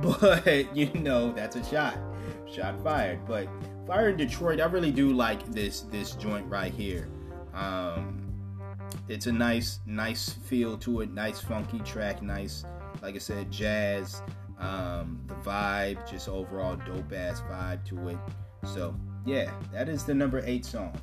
But 0.20 0.76
you 0.76 0.92
know 0.94 1.32
that's 1.32 1.56
a 1.56 1.64
shot, 1.64 1.98
shot 2.46 2.80
fired. 2.84 3.26
But 3.26 3.48
Fire 3.88 4.10
in 4.10 4.18
Detroit, 4.18 4.60
I 4.60 4.66
really 4.66 4.92
do 4.92 5.12
like 5.12 5.44
this 5.46 5.80
this 5.80 6.12
joint 6.12 6.46
right 6.46 6.72
here. 6.72 7.08
Um, 7.54 8.30
it's 9.08 9.26
a 9.26 9.32
nice 9.32 9.80
nice 9.86 10.28
feel 10.28 10.76
to 10.78 11.00
it, 11.00 11.10
nice 11.10 11.40
funky 11.40 11.80
track, 11.80 12.22
nice 12.22 12.64
like 13.02 13.14
I 13.14 13.18
said, 13.18 13.50
jazz. 13.50 14.22
Um, 14.58 15.20
the 15.26 15.34
vibe, 15.34 16.08
just 16.08 16.28
overall 16.28 16.76
dope 16.76 17.12
ass 17.12 17.40
vibe 17.50 17.84
to 17.86 18.08
it. 18.08 18.18
So 18.64 18.94
yeah, 19.24 19.50
that 19.72 19.88
is 19.88 20.04
the 20.04 20.14
number 20.14 20.42
eight 20.44 20.64
song. 20.66 21.00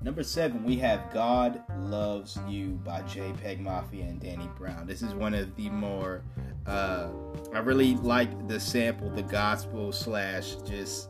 Number 0.00 0.22
seven, 0.22 0.62
we 0.62 0.76
have 0.76 1.12
God 1.12 1.60
Loves 1.76 2.38
You 2.46 2.78
by 2.84 3.02
JPEG 3.02 3.58
Mafia 3.58 4.04
and 4.04 4.20
Danny 4.20 4.48
Brown. 4.56 4.86
This 4.86 5.02
is 5.02 5.12
one 5.12 5.34
of 5.34 5.56
the 5.56 5.68
more, 5.70 6.22
uh, 6.66 7.08
I 7.52 7.58
really 7.58 7.96
like 7.96 8.46
the 8.46 8.60
sample, 8.60 9.10
the 9.10 9.24
gospel 9.24 9.90
slash 9.90 10.54
just, 10.64 11.08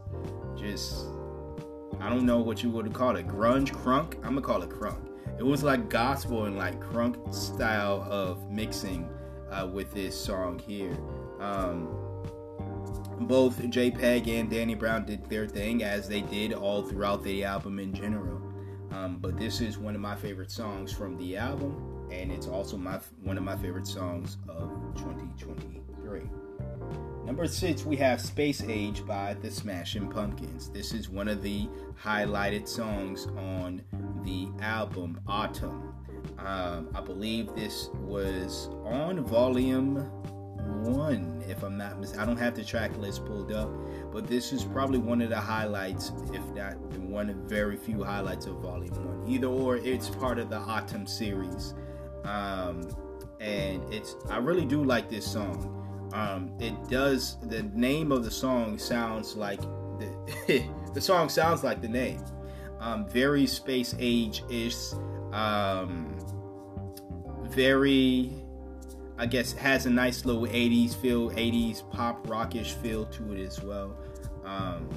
just, 0.56 1.04
I 2.00 2.08
don't 2.08 2.24
know 2.24 2.38
what 2.38 2.62
you 2.62 2.70
would 2.70 2.90
call 2.94 3.16
it, 3.16 3.28
grunge, 3.28 3.72
crunk. 3.72 4.14
I'm 4.16 4.34
gonna 4.34 4.40
call 4.40 4.62
it 4.62 4.70
crunk. 4.70 5.06
It 5.38 5.44
was 5.44 5.62
like 5.62 5.90
gospel 5.90 6.46
and 6.46 6.56
like 6.56 6.80
crunk 6.80 7.34
style 7.34 8.06
of 8.08 8.50
mixing 8.50 9.06
uh, 9.50 9.68
with 9.70 9.92
this 9.92 10.18
song 10.18 10.58
here. 10.58 10.96
Um, 11.40 11.88
both 13.20 13.60
JPEG 13.60 14.28
and 14.40 14.48
Danny 14.48 14.74
Brown 14.74 15.04
did 15.04 15.28
their 15.28 15.46
thing 15.46 15.82
as 15.82 16.08
they 16.08 16.22
did 16.22 16.54
all 16.54 16.82
throughout 16.82 17.22
the 17.22 17.44
album 17.44 17.78
in 17.78 17.92
general. 17.92 18.47
Um, 18.90 19.18
but 19.18 19.38
this 19.38 19.60
is 19.60 19.78
one 19.78 19.94
of 19.94 20.00
my 20.00 20.16
favorite 20.16 20.50
songs 20.50 20.92
from 20.92 21.16
the 21.18 21.36
album, 21.36 22.08
and 22.10 22.32
it's 22.32 22.46
also 22.46 22.76
my 22.76 23.00
one 23.22 23.36
of 23.36 23.44
my 23.44 23.56
favorite 23.56 23.86
songs 23.86 24.38
of 24.48 24.70
2023. 24.96 26.22
Number 27.24 27.46
six, 27.46 27.84
we 27.84 27.96
have 27.96 28.20
Space 28.20 28.62
Age 28.66 29.04
by 29.06 29.34
the 29.34 29.50
Smashing 29.50 30.08
Pumpkins. 30.08 30.70
This 30.70 30.94
is 30.94 31.10
one 31.10 31.28
of 31.28 31.42
the 31.42 31.68
highlighted 32.02 32.66
songs 32.66 33.26
on 33.36 33.82
the 34.24 34.48
album 34.62 35.20
Atum. 35.28 35.92
Um, 36.38 36.88
I 36.94 37.00
believe 37.02 37.54
this 37.54 37.90
was 37.94 38.70
on 38.84 39.22
volume 39.24 39.96
one, 40.84 41.37
if 41.48 41.62
I'm 41.62 41.76
not 41.76 41.98
mis- 41.98 42.16
I 42.16 42.24
don't 42.24 42.36
have 42.36 42.54
the 42.54 42.64
track 42.64 42.96
list 42.98 43.24
pulled 43.24 43.52
up, 43.52 43.70
but 44.12 44.26
this 44.26 44.52
is 44.52 44.64
probably 44.64 44.98
one 44.98 45.22
of 45.22 45.30
the 45.30 45.40
highlights, 45.40 46.12
if 46.32 46.44
not 46.54 46.78
one 46.98 47.30
of 47.30 47.36
very 47.36 47.76
few 47.76 48.04
highlights 48.04 48.46
of 48.46 48.56
Volume 48.56 48.94
One. 48.94 49.28
Either 49.28 49.46
or, 49.46 49.76
it's 49.76 50.08
part 50.08 50.38
of 50.38 50.50
the 50.50 50.58
Atum 50.58 51.08
series, 51.08 51.74
um, 52.24 52.88
and 53.40 53.82
it's 53.92 54.16
I 54.28 54.38
really 54.38 54.64
do 54.64 54.84
like 54.84 55.08
this 55.08 55.30
song. 55.30 55.74
Um, 56.12 56.52
it 56.58 56.74
does 56.88 57.38
the 57.42 57.62
name 57.62 58.12
of 58.12 58.24
the 58.24 58.30
song 58.30 58.78
sounds 58.78 59.36
like 59.36 59.60
the 59.98 60.64
the 60.94 61.00
song 61.00 61.28
sounds 61.28 61.64
like 61.64 61.80
the 61.80 61.88
name. 61.88 62.24
Um, 62.80 63.08
very 63.08 63.46
space 63.46 63.94
age 63.98 64.44
ish. 64.48 64.92
Um, 65.32 66.14
very 67.42 68.37
I 69.18 69.26
guess 69.26 69.52
has 69.54 69.86
a 69.86 69.90
nice 69.90 70.24
little 70.24 70.46
80s 70.46 70.94
feel, 70.94 71.30
80s 71.30 71.88
pop 71.90 72.28
rockish 72.28 72.74
feel 72.74 73.04
to 73.06 73.32
it 73.34 73.44
as 73.44 73.60
well. 73.60 73.98
Um, 74.44 74.88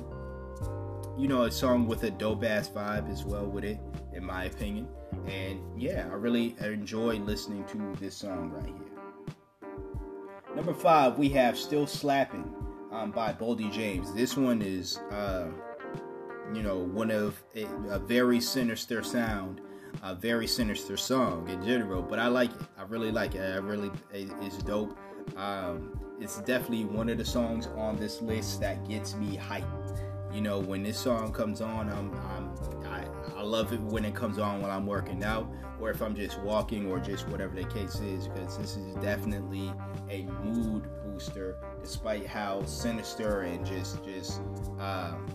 you 1.17 1.27
know, 1.27 1.43
a 1.43 1.51
song 1.51 1.87
with 1.87 2.03
a 2.03 2.11
dope 2.11 2.43
ass 2.43 2.69
vibe 2.69 3.11
as 3.11 3.25
well 3.25 3.47
with 3.47 3.63
it, 3.63 3.79
in 4.13 4.23
my 4.23 4.45
opinion. 4.45 4.87
And 5.27 5.59
yeah, 5.75 6.07
I 6.09 6.13
really 6.13 6.55
enjoy 6.61 7.17
listening 7.17 7.65
to 7.65 7.95
this 7.99 8.15
song 8.15 8.51
right 8.51 8.65
here. 8.65 8.91
Number 10.55 10.73
five, 10.73 11.17
we 11.17 11.29
have 11.29 11.57
Still 11.57 11.87
Slapping 11.87 12.53
um, 12.91 13.11
by 13.11 13.33
Boldy 13.33 13.71
James. 13.71 14.13
This 14.13 14.37
one 14.37 14.61
is, 14.61 14.97
uh, 15.09 15.47
you 16.53 16.61
know, 16.61 16.77
one 16.77 17.09
of 17.09 17.41
a, 17.55 17.65
a 17.89 17.97
very 17.97 18.39
sinister 18.39 19.01
sound 19.01 19.61
a 20.03 20.15
very 20.15 20.47
sinister 20.47 20.97
song 20.97 21.47
in 21.49 21.63
general, 21.63 22.01
but 22.01 22.19
I 22.19 22.27
like 22.27 22.51
it. 22.51 22.67
I 22.77 22.83
really 22.83 23.11
like 23.11 23.35
it. 23.35 23.41
I 23.41 23.57
really, 23.57 23.91
it's 24.11 24.57
dope. 24.63 24.97
Um, 25.37 25.99
it's 26.19 26.39
definitely 26.39 26.85
one 26.85 27.09
of 27.09 27.17
the 27.17 27.25
songs 27.25 27.67
on 27.75 27.97
this 27.97 28.21
list 28.21 28.59
that 28.61 28.87
gets 28.87 29.15
me 29.15 29.37
hyped. 29.37 29.99
You 30.33 30.41
know, 30.41 30.59
when 30.59 30.83
this 30.83 30.97
song 30.97 31.33
comes 31.33 31.61
on, 31.61 31.89
I'm, 31.89 32.13
I'm 32.29 32.85
I, 32.85 33.05
I 33.37 33.41
love 33.41 33.73
it 33.73 33.81
when 33.81 34.05
it 34.05 34.15
comes 34.15 34.39
on 34.39 34.61
while 34.61 34.71
I'm 34.71 34.85
working 34.85 35.23
out, 35.23 35.51
or 35.79 35.89
if 35.89 36.01
I'm 36.01 36.15
just 36.15 36.39
walking, 36.39 36.89
or 36.89 36.99
just 36.99 37.27
whatever 37.27 37.55
the 37.55 37.65
case 37.65 37.95
is, 37.95 38.27
because 38.27 38.57
this 38.57 38.77
is 38.77 38.95
definitely 38.95 39.73
a 40.09 40.23
mood 40.43 40.87
booster, 41.03 41.57
despite 41.81 42.25
how 42.25 42.63
sinister 42.65 43.41
and 43.41 43.65
just 43.65 44.03
just. 44.05 44.41
Um, 44.79 45.25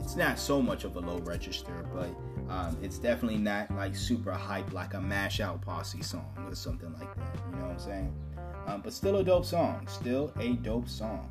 it's 0.00 0.16
not 0.16 0.38
so 0.38 0.62
much 0.62 0.84
of 0.84 0.96
a 0.96 1.00
low 1.00 1.18
register, 1.18 1.84
but 1.92 2.08
um, 2.48 2.76
it's 2.82 2.98
definitely 2.98 3.38
not 3.38 3.70
like 3.74 3.94
super 3.94 4.32
hype 4.32 4.72
like 4.72 4.94
a 4.94 5.00
mash 5.00 5.40
out 5.40 5.60
posse 5.60 6.02
song 6.02 6.32
or 6.46 6.54
something 6.54 6.92
like 6.94 7.14
that. 7.14 7.36
You 7.50 7.56
know 7.56 7.66
what 7.66 7.72
I'm 7.72 7.78
saying? 7.78 8.14
Um, 8.66 8.80
but 8.82 8.92
still 8.92 9.16
a 9.16 9.24
dope 9.24 9.44
song. 9.44 9.86
Still 9.86 10.32
a 10.38 10.52
dope 10.54 10.88
song. 10.88 11.30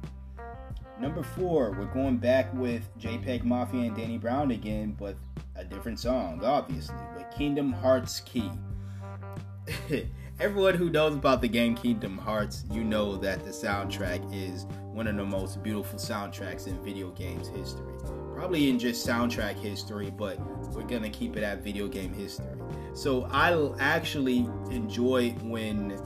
Number 1.00 1.22
four, 1.22 1.72
we're 1.72 1.86
going 1.94 2.18
back 2.18 2.52
with 2.54 2.90
JPEG 3.00 3.44
Mafia 3.44 3.82
and 3.82 3.96
Danny 3.96 4.18
Brown 4.18 4.52
again, 4.52 4.96
but 4.98 5.16
a 5.56 5.64
different 5.64 6.00
song, 6.00 6.44
obviously, 6.44 6.96
with 7.16 7.30
Kingdom 7.36 7.72
Hearts 7.72 8.20
Key. 8.22 8.52
Everyone 10.40 10.76
who 10.76 10.90
knows 10.90 11.16
about 11.16 11.42
the 11.42 11.48
game 11.48 11.76
Kingdom 11.76 12.18
Hearts, 12.18 12.64
you 12.72 12.84
know 12.84 13.16
that 13.18 13.44
the 13.44 13.52
soundtrack 13.52 14.22
is 14.34 14.66
one 14.82 15.08
of 15.08 15.16
the 15.16 15.26
most 15.26 15.62
beautiful 15.62 16.00
soundtracks 16.00 16.68
in 16.68 16.84
video 16.84 17.10
games 17.12 17.48
history 17.48 17.94
probably 18.38 18.70
in 18.70 18.78
just 18.78 19.06
soundtrack 19.06 19.56
history, 19.56 20.12
but 20.12 20.40
we're 20.72 20.84
gonna 20.84 21.10
keep 21.10 21.36
it 21.38 21.44
at 21.44 21.64
video 21.64 21.88
game 21.88 22.14
history. 22.14 22.46
So 22.94 23.28
I 23.32 23.74
actually 23.80 24.48
enjoy 24.70 25.32
when 25.42 26.00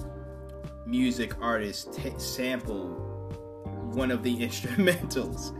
music 0.85 1.33
artists 1.41 1.93
t- 1.97 2.13
sample 2.17 2.87
one 3.93 4.11
of 4.11 4.23
the 4.23 4.37
instrumentals 4.47 5.53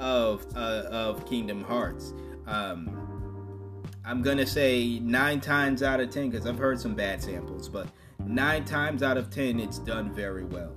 of 0.00 0.44
uh, 0.56 0.88
of 0.90 1.24
Kingdom 1.24 1.62
Hearts. 1.62 2.12
Um, 2.48 3.84
I'm 4.04 4.20
gonna 4.20 4.46
say 4.46 4.98
nine 4.98 5.40
times 5.40 5.84
out 5.84 6.00
of 6.00 6.10
ten 6.10 6.30
because 6.30 6.48
I've 6.48 6.58
heard 6.58 6.80
some 6.80 6.96
bad 6.96 7.22
samples, 7.22 7.68
but 7.68 7.86
nine 8.26 8.64
times 8.64 9.04
out 9.04 9.18
of 9.18 9.30
ten 9.30 9.60
it's 9.60 9.78
done 9.78 10.12
very 10.12 10.44
well. 10.44 10.74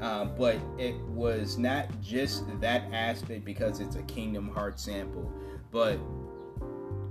Um, 0.00 0.32
but 0.36 0.58
it 0.78 0.96
was 1.08 1.58
not 1.58 1.88
just 2.00 2.44
that 2.60 2.90
aspect 2.92 3.44
because 3.44 3.80
it's 3.80 3.96
a 3.96 4.02
Kingdom 4.02 4.48
Hearts 4.48 4.82
sample, 4.82 5.30
but 5.70 5.98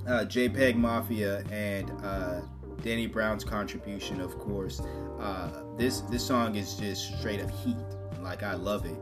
uh, 0.08 0.26
JPEG 0.26 0.76
Mafia 0.76 1.44
and 1.52 1.92
uh, 2.04 2.42
Danny 2.82 3.06
Brown's 3.06 3.44
contribution, 3.44 4.20
of 4.20 4.40
course. 4.40 4.82
Uh, 5.20 5.62
this 5.78 6.02
this 6.02 6.26
song 6.26 6.56
is 6.56 6.76
just 6.76 7.20
straight 7.20 7.42
up 7.42 7.52
heat. 7.52 7.78
Like 8.22 8.42
I 8.42 8.56
love 8.56 8.86
it. 8.86 8.98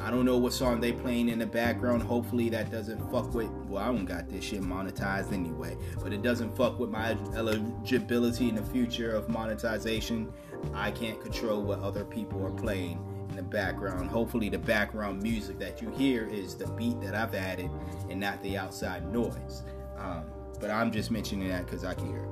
I 0.00 0.10
don't 0.10 0.24
know 0.24 0.36
what 0.38 0.52
song 0.52 0.80
they 0.80 0.92
playing 0.92 1.28
in 1.28 1.38
the 1.38 1.46
background. 1.46 2.02
Hopefully 2.02 2.48
that 2.50 2.70
doesn't 2.70 3.00
fuck 3.10 3.32
with. 3.34 3.50
Well, 3.68 3.82
I 3.82 3.86
don't 3.86 4.04
got 4.04 4.28
this 4.28 4.44
shit 4.44 4.62
monetized 4.62 5.32
anyway, 5.32 5.76
but 6.02 6.12
it 6.12 6.22
doesn't 6.22 6.56
fuck 6.56 6.78
with 6.78 6.90
my 6.90 7.16
eligibility 7.34 8.48
in 8.48 8.54
the 8.54 8.62
future 8.62 9.14
of 9.14 9.28
monetization. 9.28 10.32
I 10.74 10.90
can't 10.90 11.20
control 11.20 11.62
what 11.62 11.80
other 11.80 12.04
people 12.04 12.44
are 12.44 12.50
playing 12.50 12.92
in 12.92 13.19
the 13.40 13.48
background. 13.48 14.10
Hopefully, 14.10 14.50
the 14.50 14.58
background 14.58 15.22
music 15.22 15.58
that 15.58 15.80
you 15.80 15.90
hear 15.90 16.26
is 16.26 16.54
the 16.54 16.66
beat 16.68 17.00
that 17.00 17.14
I've 17.14 17.34
added 17.34 17.70
and 18.10 18.20
not 18.20 18.42
the 18.42 18.58
outside 18.58 19.10
noise. 19.10 19.62
Um, 19.96 20.24
but 20.60 20.70
I'm 20.70 20.92
just 20.92 21.10
mentioning 21.10 21.48
that 21.48 21.64
because 21.64 21.84
I 21.84 21.94
can 21.94 22.06
hear 22.06 22.24
it. 22.24 22.30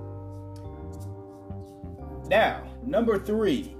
Now, 2.29 2.62
number 2.85 3.19
three, 3.19 3.75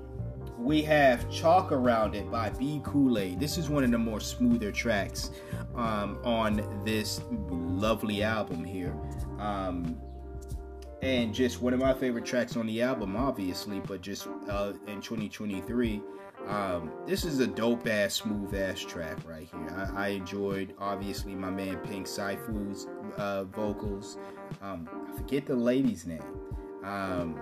we 0.59 0.81
have 0.83 1.31
Chalk 1.31 1.71
Around 1.71 2.15
It 2.15 2.31
by 2.31 2.49
B 2.49 2.81
Kool 2.83 3.19
Aid. 3.19 3.39
This 3.39 3.59
is 3.59 3.69
one 3.69 3.85
of 3.85 3.91
the 3.91 3.99
more 3.99 4.21
smoother 4.21 4.73
tracks 4.73 5.31
um, 5.75 6.19
on 6.25 6.83
this 6.85 7.21
lovely 7.51 8.23
album 8.23 8.65
here. 8.65 8.95
Um, 9.39 10.01
and 11.03 11.35
just 11.35 11.61
one 11.61 11.75
of 11.75 11.81
my 11.81 11.93
favorite 11.93 12.25
tracks 12.25 12.57
on 12.57 12.67
the 12.67 12.81
album, 12.83 13.17
obviously, 13.17 13.81
but 13.81 14.01
just 14.01 14.27
uh, 14.49 14.73
in 14.87 15.03
2023. 15.03 16.01
Um, 16.47 16.91
this 17.07 17.25
is 17.25 17.41
a 17.41 17.47
dope 17.47 17.87
ass, 17.87 18.15
smooth 18.15 18.55
ass 18.55 18.81
track 18.81 19.19
right 19.27 19.49
here. 19.53 19.91
I, 19.95 20.07
I 20.07 20.09
enjoyed, 20.09 20.75
obviously, 20.79 21.35
my 21.35 21.51
man 21.51 21.77
Pink 21.79 22.07
Cipher's 22.07 22.87
uh, 23.17 23.45
vocals. 23.45 24.17
Um, 24.63 24.89
I 25.09 25.17
forget 25.17 25.45
the 25.45 25.57
lady's 25.57 26.07
name, 26.07 26.23
um, 26.85 27.39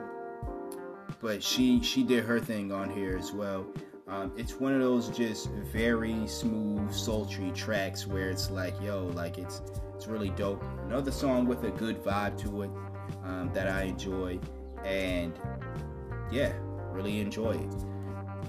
but 1.21 1.43
she 1.43 1.81
she 1.83 2.03
did 2.03 2.25
her 2.25 2.41
thing 2.41 2.73
on 2.73 2.91
here 2.91 3.17
as 3.17 3.33
well. 3.33 3.67
Um, 4.09 4.33
it's 4.37 4.59
one 4.59 4.73
of 4.73 4.81
those 4.81 5.09
just 5.09 5.51
very 5.73 6.27
smooth, 6.27 6.93
sultry 6.93 7.51
tracks 7.53 8.07
where 8.07 8.31
it's 8.31 8.51
like, 8.51 8.75
yo, 8.81 9.07
like 9.15 9.39
it's 9.39 9.63
it's 9.95 10.07
really 10.07 10.31
dope. 10.31 10.65
Another 10.87 11.13
song 11.13 11.47
with 11.47 11.65
a 11.65 11.71
good 11.71 12.03
vibe 12.03 12.37
to 12.43 12.63
it 12.63 12.71
um, 13.25 13.51
that 13.53 13.69
I 13.69 13.83
enjoy, 13.83 14.41
and 14.85 15.39
yeah, 16.31 16.53
really 16.91 17.21
enjoy 17.21 17.53
it. 17.53 17.75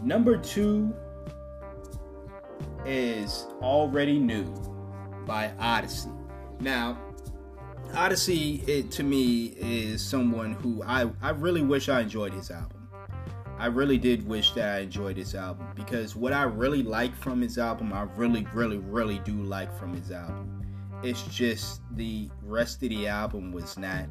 Number 0.04 0.38
two 0.38 0.94
is 2.86 3.48
Already 3.62 4.20
Knew 4.20 4.46
by 5.26 5.52
Oddisee. 5.60 6.14
Now, 6.60 6.98
Oddisee 7.90 8.68
it, 8.68 8.92
to 8.92 9.04
me, 9.04 9.56
is 9.58 10.06
someone 10.06 10.54
who 10.54 10.84
I, 10.84 11.10
I 11.22 11.32
really 11.32 11.62
wish 11.62 11.90
I 11.90 12.02
enjoyed 12.02 12.34
his 12.34 12.52
album. 12.52 12.90
I 13.60 13.66
really 13.68 13.98
did 13.98 14.28
wish 14.28 14.52
that 14.54 14.76
I 14.76 14.80
enjoyed 14.82 15.18
his 15.18 15.34
album 15.34 15.68
because 15.76 16.16
what 16.16 16.32
I 16.32 16.44
really 16.44 16.84
like 16.84 17.16
from 17.16 17.42
his 17.42 17.58
album, 17.58 17.92
I 17.92 18.04
really, 18.16 18.48
really, 18.54 18.78
really 18.78 19.20
do 19.20 19.34
like 19.34 19.76
from 19.80 19.96
his 19.96 20.12
album. 20.12 20.62
It's 21.04 21.24
just 21.24 21.82
the 21.92 22.30
rest 22.44 22.84
of 22.84 22.90
the 22.90 23.08
album 23.08 23.52
was 23.52 23.78
not 23.78 24.06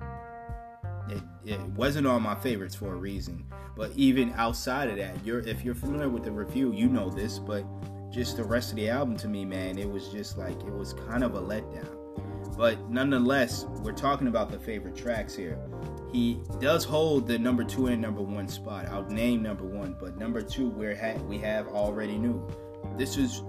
it, 1.11 1.23
it 1.45 1.61
wasn't 1.61 2.07
on 2.07 2.23
my 2.23 2.35
favorites 2.35 2.75
for 2.75 2.93
a 2.93 2.97
reason. 2.97 3.45
But 3.77 3.93
even 3.95 4.33
outside 4.37 4.89
of 4.89 4.97
that, 4.97 5.25
you're 5.25 5.41
if 5.41 5.65
you're 5.65 5.75
familiar 5.75 6.09
with 6.09 6.25
the 6.25 6.33
review, 6.33 6.73
you 6.73 6.89
know 6.89 7.11
this. 7.11 7.39
But 7.39 7.65
just 8.11 8.37
the 8.37 8.45
rest 8.45 8.71
of 8.71 8.77
the 8.77 8.89
album 8.89 9.17
to 9.19 9.29
me, 9.29 9.45
man, 9.45 9.79
it 9.79 9.91
was 9.91 10.09
just 10.09 10.39
like 10.39 10.59
it 10.61 10.73
was 10.73 10.95
kind 10.95 11.23
of 11.23 11.35
a 11.35 11.41
letdown. 11.41 12.57
But 12.57 12.91
nonetheless, 12.91 13.65
we're 13.83 13.93
talking 13.93 14.29
about 14.29 14.51
the 14.51 14.59
favorite 14.59 14.97
tracks 14.97 15.35
here. 15.35 15.59
He 16.11 16.41
does 16.61 16.85
hold 16.85 17.27
the 17.27 17.39
number 17.39 17.65
two 17.65 17.89
and 17.89 18.01
number 18.01 18.23
one 18.23 18.49
spot. 18.49 18.87
I'll 18.87 19.05
name 19.05 19.43
number 19.43 19.65
one, 19.65 19.97
but 20.01 20.17
number 20.17 20.41
two, 20.41 20.71
we're 20.71 20.97
ha- 20.97 21.21
we 21.25 21.37
have 21.39 21.69
already 21.69 22.17
knew. 22.17 22.49
This 22.97 23.19
is 23.19 23.43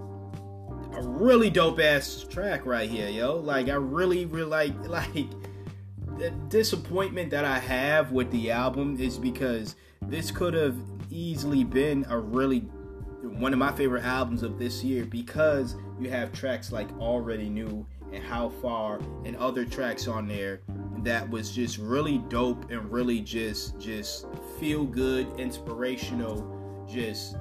a 0.91 1.01
really 1.01 1.49
dope 1.49 1.79
ass 1.79 2.25
track 2.29 2.65
right 2.65 2.89
here, 2.89 3.07
yo. 3.07 3.37
Like 3.37 3.69
I 3.69 3.75
really, 3.75 4.25
really 4.25 4.49
like 4.49 4.73
like 4.87 5.27
the 6.17 6.31
disappointment 6.49 7.29
that 7.29 7.45
I 7.45 7.59
have 7.59 8.11
with 8.11 8.31
the 8.31 8.51
album 8.51 8.97
is 8.99 9.17
because 9.17 9.75
this 10.01 10.31
could 10.31 10.53
have 10.53 10.77
easily 11.09 11.63
been 11.63 12.05
a 12.09 12.17
really 12.17 12.61
one 13.21 13.53
of 13.53 13.59
my 13.59 13.71
favorite 13.71 14.03
albums 14.03 14.41
of 14.43 14.57
this 14.57 14.83
year 14.83 15.05
because 15.05 15.75
you 15.99 16.09
have 16.09 16.31
tracks 16.31 16.71
like 16.71 16.89
Already 16.99 17.49
Knew 17.49 17.85
and 18.11 18.23
How 18.23 18.49
Far 18.49 18.99
and 19.25 19.35
other 19.37 19.65
tracks 19.65 20.07
on 20.07 20.27
there 20.27 20.61
that 20.99 21.29
was 21.29 21.51
just 21.51 21.77
really 21.77 22.19
dope 22.29 22.71
and 22.71 22.91
really 22.91 23.21
just 23.21 23.79
just 23.79 24.25
feel 24.59 24.85
good, 24.85 25.27
inspirational, 25.39 26.85
just 26.89 27.35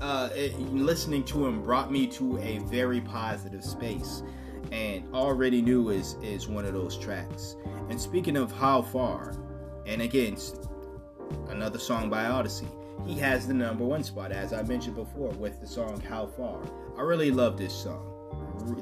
uh, 0.00 0.30
it, 0.34 0.58
listening 0.72 1.22
to 1.24 1.46
him 1.46 1.62
brought 1.62 1.92
me 1.92 2.06
to 2.06 2.38
a 2.38 2.58
very 2.60 3.00
positive 3.00 3.62
space 3.62 4.22
and 4.74 5.14
already 5.14 5.62
knew 5.62 5.90
is 5.90 6.16
is 6.22 6.48
one 6.48 6.66
of 6.66 6.74
those 6.74 6.98
tracks. 6.98 7.56
And 7.88 8.00
speaking 8.00 8.36
of 8.36 8.50
how 8.52 8.82
far, 8.82 9.34
and 9.86 10.02
again, 10.02 10.36
another 11.48 11.78
song 11.78 12.10
by 12.10 12.24
Oddisee 12.24 12.68
he 13.06 13.14
has 13.16 13.46
the 13.46 13.54
number 13.54 13.84
one 13.84 14.02
spot 14.02 14.32
as 14.32 14.52
I 14.52 14.62
mentioned 14.62 14.96
before 14.96 15.30
with 15.32 15.60
the 15.60 15.66
song 15.66 16.00
How 16.00 16.26
Far. 16.26 16.58
I 16.96 17.02
really 17.02 17.30
love 17.30 17.58
this 17.58 17.74
song. 17.74 18.10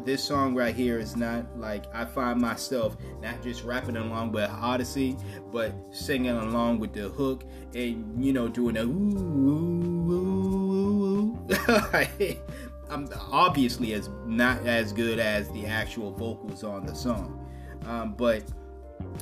This 0.05 0.23
song 0.23 0.55
right 0.55 0.75
here 0.75 0.99
is 0.99 1.17
not 1.17 1.59
like 1.59 1.87
I 1.93 2.05
find 2.05 2.41
myself 2.41 2.97
not 3.21 3.43
just 3.43 3.65
rapping 3.65 3.97
along 3.97 4.31
with 4.31 4.49
Oddisee, 4.49 5.21
but 5.51 5.75
singing 5.91 6.37
along 6.37 6.79
with 6.79 6.93
the 6.93 7.09
hook 7.09 7.43
and 7.75 8.25
you 8.25 8.33
know 8.33 8.49
doing 8.49 8.77
a 8.77 8.85
ooh, 8.85 9.19
ooh, 9.19 10.13
ooh, 10.13 10.99
ooh. 11.09 11.39
I'm 12.93 13.09
obviously 13.31 13.95
as 13.95 14.11
not 14.27 14.67
as 14.67 14.93
good 14.93 15.19
as 15.19 15.49
the 15.51 15.65
actual 15.65 16.13
vocals 16.13 16.63
on 16.63 16.85
the 16.85 16.95
song, 16.95 17.49
um, 17.87 18.13
but 18.13 18.45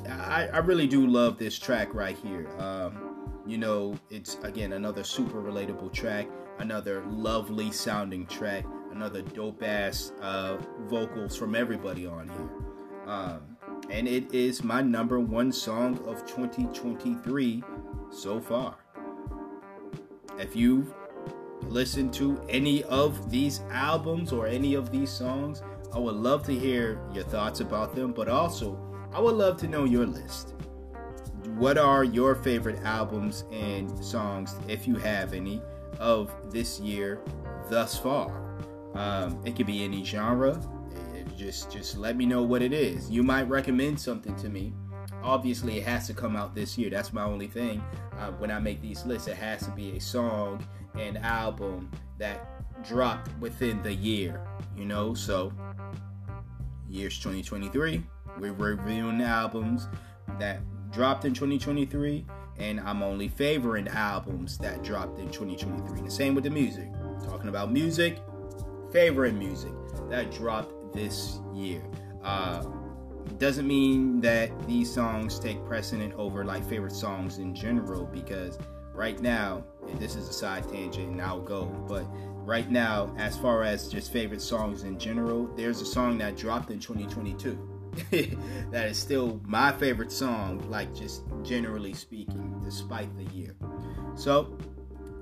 I, 0.08 0.48
I, 0.52 0.58
really 0.58 0.88
do 0.88 1.06
love 1.06 1.38
this 1.38 1.56
track 1.56 1.94
right 1.94 2.16
here. 2.18 2.48
Um, 2.58 3.40
you 3.46 3.58
know, 3.58 3.96
it's 4.10 4.38
again 4.42 4.72
another 4.72 5.04
super 5.04 5.40
relatable 5.40 5.92
track, 5.92 6.26
another 6.58 7.04
lovely 7.06 7.70
sounding 7.70 8.26
track, 8.26 8.64
another 8.90 9.22
dope 9.22 9.62
ass 9.62 10.12
uh, 10.20 10.56
vocals 10.88 11.36
from 11.36 11.54
everybody 11.54 12.06
on 12.06 12.28
here. 12.28 13.12
Um, 13.12 13.56
and 13.88 14.08
it 14.08 14.34
is 14.34 14.64
my 14.64 14.82
number 14.82 15.20
one 15.20 15.52
song 15.52 15.96
of 16.06 16.26
2023 16.26 17.62
so 18.10 18.40
far. 18.40 18.76
If 20.38 20.56
you've 20.56 20.92
listen 21.62 22.10
to 22.12 22.40
any 22.48 22.82
of 22.84 23.30
these 23.30 23.60
albums 23.70 24.32
or 24.32 24.46
any 24.46 24.74
of 24.74 24.90
these 24.90 25.10
songs, 25.10 25.62
I 25.92 25.98
would 25.98 26.14
love 26.14 26.44
to 26.46 26.52
hear 26.56 27.00
your 27.12 27.24
thoughts 27.24 27.60
about 27.60 27.94
them, 27.94 28.12
but 28.12 28.28
also 28.28 28.78
I 29.12 29.20
would 29.20 29.34
love 29.34 29.56
to 29.58 29.68
know 29.68 29.84
your 29.84 30.06
list. 30.06 30.54
What 31.56 31.78
are 31.78 32.04
your 32.04 32.34
favorite 32.34 32.80
albums 32.84 33.44
and 33.50 34.04
songs, 34.04 34.54
if 34.68 34.86
you 34.86 34.96
have 34.96 35.32
any, 35.32 35.60
of 35.98 36.32
this 36.50 36.80
year 36.80 37.20
thus 37.68 37.98
far? 37.98 38.56
Um, 38.94 39.40
it 39.44 39.56
could 39.56 39.66
be 39.66 39.84
any 39.84 40.04
genre. 40.04 40.60
just 41.36 41.70
just 41.70 41.96
let 41.96 42.16
me 42.16 42.26
know 42.26 42.42
what 42.42 42.62
it 42.62 42.72
is. 42.72 43.10
You 43.10 43.22
might 43.22 43.48
recommend 43.48 43.98
something 44.00 44.34
to 44.36 44.48
me. 44.48 44.72
Obviously, 45.22 45.78
it 45.78 45.84
has 45.86 46.06
to 46.06 46.14
come 46.14 46.36
out 46.36 46.54
this 46.54 46.78
year. 46.78 46.90
That's 46.90 47.12
my 47.12 47.22
only 47.22 47.46
thing. 47.46 47.82
Uh, 48.18 48.30
when 48.32 48.50
I 48.50 48.58
make 48.58 48.80
these 48.80 49.04
lists, 49.04 49.28
it 49.28 49.36
has 49.36 49.64
to 49.64 49.70
be 49.70 49.96
a 49.96 50.00
song 50.00 50.64
an 50.94 51.16
album 51.18 51.90
that 52.18 52.46
dropped 52.84 53.30
within 53.38 53.82
the 53.82 53.92
year, 53.92 54.44
you 54.76 54.84
know? 54.84 55.14
So, 55.14 55.52
year's 56.88 57.18
2023. 57.18 58.02
We're 58.38 58.52
reviewing 58.52 59.20
albums 59.20 59.88
that 60.38 60.60
dropped 60.90 61.24
in 61.24 61.34
2023, 61.34 62.26
and 62.58 62.80
I'm 62.80 63.02
only 63.02 63.28
favoring 63.28 63.88
albums 63.88 64.58
that 64.58 64.82
dropped 64.82 65.18
in 65.18 65.30
2023. 65.30 66.00
The 66.02 66.10
same 66.10 66.34
with 66.34 66.44
the 66.44 66.50
music. 66.50 66.90
Talking 67.24 67.48
about 67.48 67.70
music, 67.70 68.18
favoring 68.92 69.38
music 69.38 69.72
that 70.08 70.32
dropped 70.32 70.94
this 70.94 71.38
year. 71.54 71.82
Uh, 72.24 72.64
doesn't 73.38 73.66
mean 73.66 74.20
that 74.20 74.50
these 74.66 74.92
songs 74.92 75.38
take 75.38 75.64
precedent 75.64 76.14
over 76.14 76.44
like 76.44 76.66
favorite 76.68 76.92
songs 76.92 77.38
in 77.38 77.54
general 77.54 78.04
because 78.04 78.58
right 78.94 79.20
now, 79.20 79.64
and 79.88 79.98
this 79.98 80.16
is 80.16 80.28
a 80.28 80.32
side 80.32 80.68
tangent 80.68 81.08
and 81.08 81.22
I'll 81.22 81.40
go, 81.40 81.64
but 81.88 82.04
right 82.44 82.70
now, 82.70 83.14
as 83.18 83.36
far 83.36 83.62
as 83.62 83.88
just 83.88 84.12
favorite 84.12 84.42
songs 84.42 84.82
in 84.82 84.98
general, 84.98 85.46
there's 85.56 85.80
a 85.80 85.86
song 85.86 86.18
that 86.18 86.36
dropped 86.36 86.70
in 86.70 86.78
2022 86.78 87.80
that 88.70 88.88
is 88.88 88.98
still 88.98 89.40
my 89.44 89.72
favorite 89.72 90.12
song, 90.12 90.64
like 90.70 90.94
just 90.94 91.22
generally 91.42 91.92
speaking, 91.92 92.60
despite 92.64 93.08
the 93.16 93.24
year. 93.34 93.56
So, 94.14 94.56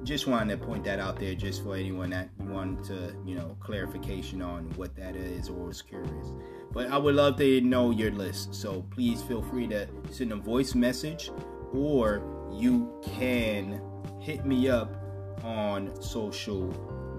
just 0.05 0.27
wanted 0.27 0.59
to 0.59 0.67
point 0.67 0.85
that 0.85 0.99
out 0.99 1.19
there 1.19 1.35
just 1.35 1.63
for 1.63 1.77
anyone 1.77 2.11
that 2.11 2.29
wanted 2.41 2.85
to, 2.85 3.15
you 3.27 3.35
know, 3.35 3.57
clarification 3.61 4.41
on 4.43 4.65
what 4.77 4.95
that 4.97 5.17
is 5.17 5.49
or 5.49 5.67
was 5.67 5.83
curious. 5.83 6.33
But 6.73 6.91
I 6.91 6.99
would 6.99 7.15
love 7.15 7.37
to 7.39 7.61
know 7.61 7.91
your 7.91 8.11
list. 8.11 8.55
So 8.55 8.83
please 8.91 9.23
feel 9.23 9.43
free 9.43 9.67
to 9.69 9.89
send 10.11 10.33
a 10.33 10.37
voice 10.37 10.75
message 10.75 11.31
or 11.73 12.23
you 12.53 13.01
can 13.17 13.81
hit 14.21 14.45
me 14.45 14.69
up 14.69 14.95
on 15.43 16.01
social 16.03 16.69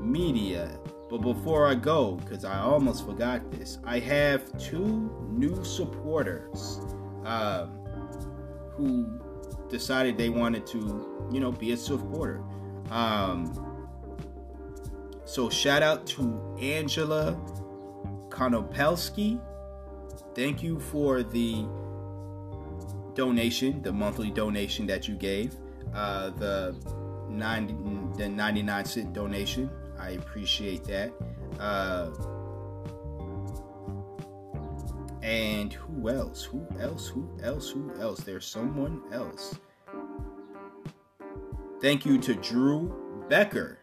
media. 0.02 0.80
But 1.10 1.20
before 1.20 1.68
I 1.68 1.76
go, 1.76 2.16
because 2.16 2.46
I 2.46 2.60
almost 2.60 3.06
forgot 3.06 3.52
this, 3.52 3.80
I 3.84 4.00
have 4.00 4.58
two 4.60 5.28
new 5.32 5.64
supporters 5.64 6.80
um, 7.26 7.72
who 8.72 9.20
decided 9.70 10.18
they 10.18 10.30
wanted 10.30 10.68
to, 10.68 11.28
you 11.32 11.40
know, 11.40 11.52
be 11.52 11.72
a 11.72 11.78
supporter. 11.78 12.44
Um, 12.90 13.88
so 15.26 15.50
shout 15.50 15.84
out 15.84 16.08
to 16.08 16.58
Angela 16.60 17.40
Konopelski. 18.30 19.40
Thank 20.36 20.64
you 20.64 20.80
for 20.80 21.24
the 21.24 21.68
donation, 23.14 23.82
the 23.82 23.92
monthly 23.92 24.32
donation 24.32 24.88
that 24.88 25.08
you 25.08 25.16
gave, 25.16 25.56
uh, 25.94 26.30
the 26.32 26.76
90, 27.30 27.76
the 28.18 28.30
99 28.30 28.86
cent 28.86 29.14
donation. 29.14 29.70
I 30.00 30.12
appreciate 30.12 30.84
that. 30.86 31.12
Uh, 31.60 32.10
And 35.22 35.74
who 35.74 36.10
else? 36.10 36.44
Who 36.44 36.66
else? 36.80 37.08
Who 37.08 37.30
else? 37.44 37.70
Who 37.70 37.94
else? 38.00 38.22
There's 38.22 38.46
someone 38.46 39.04
else. 39.12 39.56
Thank 41.82 42.06
you 42.06 42.18
to 42.20 42.36
Drew 42.36 42.94
Becker 43.30 43.80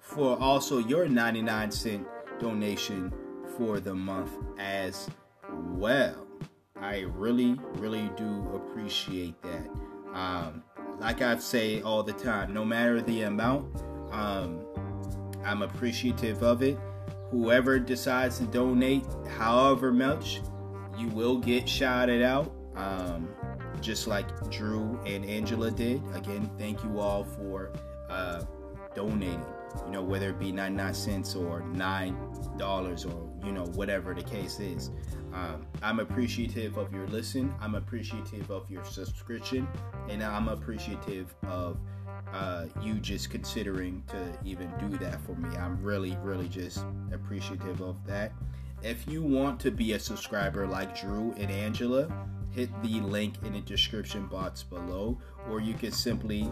for 0.00 0.38
also 0.38 0.78
your 0.78 1.08
99 1.08 1.70
cent 1.70 2.06
donation 2.38 3.10
for 3.56 3.80
the 3.80 3.94
month 3.94 4.32
as 4.58 5.08
well. 5.50 6.26
I 6.78 7.06
really, 7.14 7.58
really 7.76 8.10
do 8.18 8.50
appreciate 8.54 9.40
that. 9.42 9.70
Um, 10.12 10.62
like 10.98 11.22
I 11.22 11.38
say 11.38 11.80
all 11.80 12.02
the 12.02 12.12
time, 12.12 12.52
no 12.52 12.66
matter 12.66 13.00
the 13.00 13.22
amount, 13.22 13.82
um, 14.12 14.60
I'm 15.44 15.62
appreciative 15.62 16.42
of 16.42 16.62
it. 16.62 16.78
Whoever 17.30 17.78
decides 17.78 18.40
to 18.40 18.44
donate, 18.44 19.06
however 19.38 19.90
much, 19.90 20.42
you 20.98 21.08
will 21.08 21.38
get 21.38 21.66
shouted 21.66 22.20
out, 22.22 22.54
um, 22.76 23.28
just 23.80 24.06
like 24.06 24.26
Drew 24.50 24.98
and 25.06 25.24
Angela 25.24 25.70
did. 25.70 26.02
Again, 26.14 26.50
thank 26.58 26.82
you 26.84 27.00
all 27.00 27.24
for 27.24 27.72
uh, 28.08 28.44
donating. 28.94 29.44
You 29.86 29.92
know, 29.92 30.02
whether 30.02 30.30
it 30.30 30.38
be 30.38 30.50
99 30.50 30.94
cents 30.94 31.34
or 31.34 31.60
nine 31.60 32.16
dollars 32.56 33.04
or 33.04 33.30
you 33.44 33.52
know 33.52 33.64
whatever 33.66 34.14
the 34.14 34.22
case 34.22 34.60
is. 34.60 34.90
Um, 35.32 35.66
I'm 35.82 36.00
appreciative 36.00 36.78
of 36.78 36.92
your 36.92 37.06
listen. 37.08 37.54
I'm 37.60 37.74
appreciative 37.74 38.50
of 38.50 38.70
your 38.70 38.84
subscription, 38.84 39.68
and 40.08 40.22
I'm 40.22 40.48
appreciative 40.48 41.34
of 41.46 41.78
uh, 42.32 42.66
you 42.82 42.94
just 42.94 43.30
considering 43.30 44.02
to 44.08 44.38
even 44.44 44.72
do 44.78 44.96
that 44.98 45.20
for 45.22 45.34
me. 45.34 45.54
I'm 45.56 45.80
really, 45.82 46.16
really 46.22 46.48
just 46.48 46.84
appreciative 47.12 47.80
of 47.80 48.04
that. 48.06 48.32
If 48.82 49.06
you 49.08 49.22
want 49.22 49.60
to 49.60 49.70
be 49.70 49.92
a 49.92 49.98
subscriber 49.98 50.66
like 50.66 50.98
Drew 50.98 51.34
and 51.36 51.50
Angela, 51.50 52.08
hit 52.52 52.70
the 52.82 53.00
link 53.00 53.34
in 53.44 53.52
the 53.52 53.60
description 53.60 54.26
box 54.26 54.62
below, 54.62 55.18
or 55.48 55.60
you 55.60 55.74
can 55.74 55.92
simply 55.92 56.50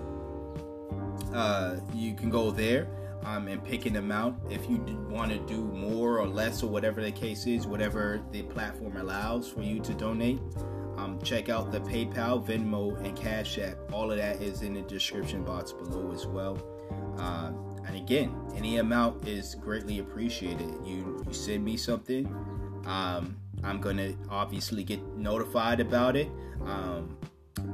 uh, 1.32 1.76
you 1.94 2.14
can 2.14 2.30
go 2.30 2.50
there 2.50 2.88
um, 3.24 3.48
and 3.48 3.62
picking 3.64 3.92
them 3.92 4.12
out. 4.12 4.38
If 4.50 4.68
you 4.68 4.78
want 5.10 5.32
to 5.32 5.38
do 5.38 5.64
more 5.64 6.18
or 6.18 6.26
less 6.26 6.62
or 6.62 6.68
whatever 6.68 7.02
the 7.02 7.12
case 7.12 7.46
is, 7.46 7.66
whatever 7.66 8.22
the 8.30 8.42
platform 8.42 8.96
allows 8.96 9.48
for 9.48 9.62
you 9.62 9.80
to 9.80 9.94
donate, 9.94 10.40
um, 10.96 11.18
check 11.22 11.48
out 11.48 11.72
the 11.72 11.80
PayPal, 11.80 12.46
Venmo, 12.46 12.96
and 13.04 13.16
Cash 13.16 13.58
App. 13.58 13.76
All 13.92 14.10
of 14.10 14.18
that 14.18 14.40
is 14.40 14.62
in 14.62 14.74
the 14.74 14.82
description 14.82 15.44
box 15.44 15.72
below 15.72 16.12
as 16.12 16.26
well. 16.26 16.58
Uh, 17.18 17.52
and 17.86 17.96
again, 17.96 18.34
any 18.56 18.78
amount 18.78 19.26
is 19.28 19.54
greatly 19.54 19.98
appreciated. 19.98 20.74
You 20.84 21.22
you 21.26 21.32
send 21.32 21.64
me 21.64 21.76
something, 21.76 22.24
um, 22.86 23.36
I'm 23.62 23.80
gonna 23.80 24.14
obviously 24.30 24.84
get 24.84 25.02
notified 25.16 25.80
about 25.80 26.16
it. 26.16 26.30
Um, 26.64 27.18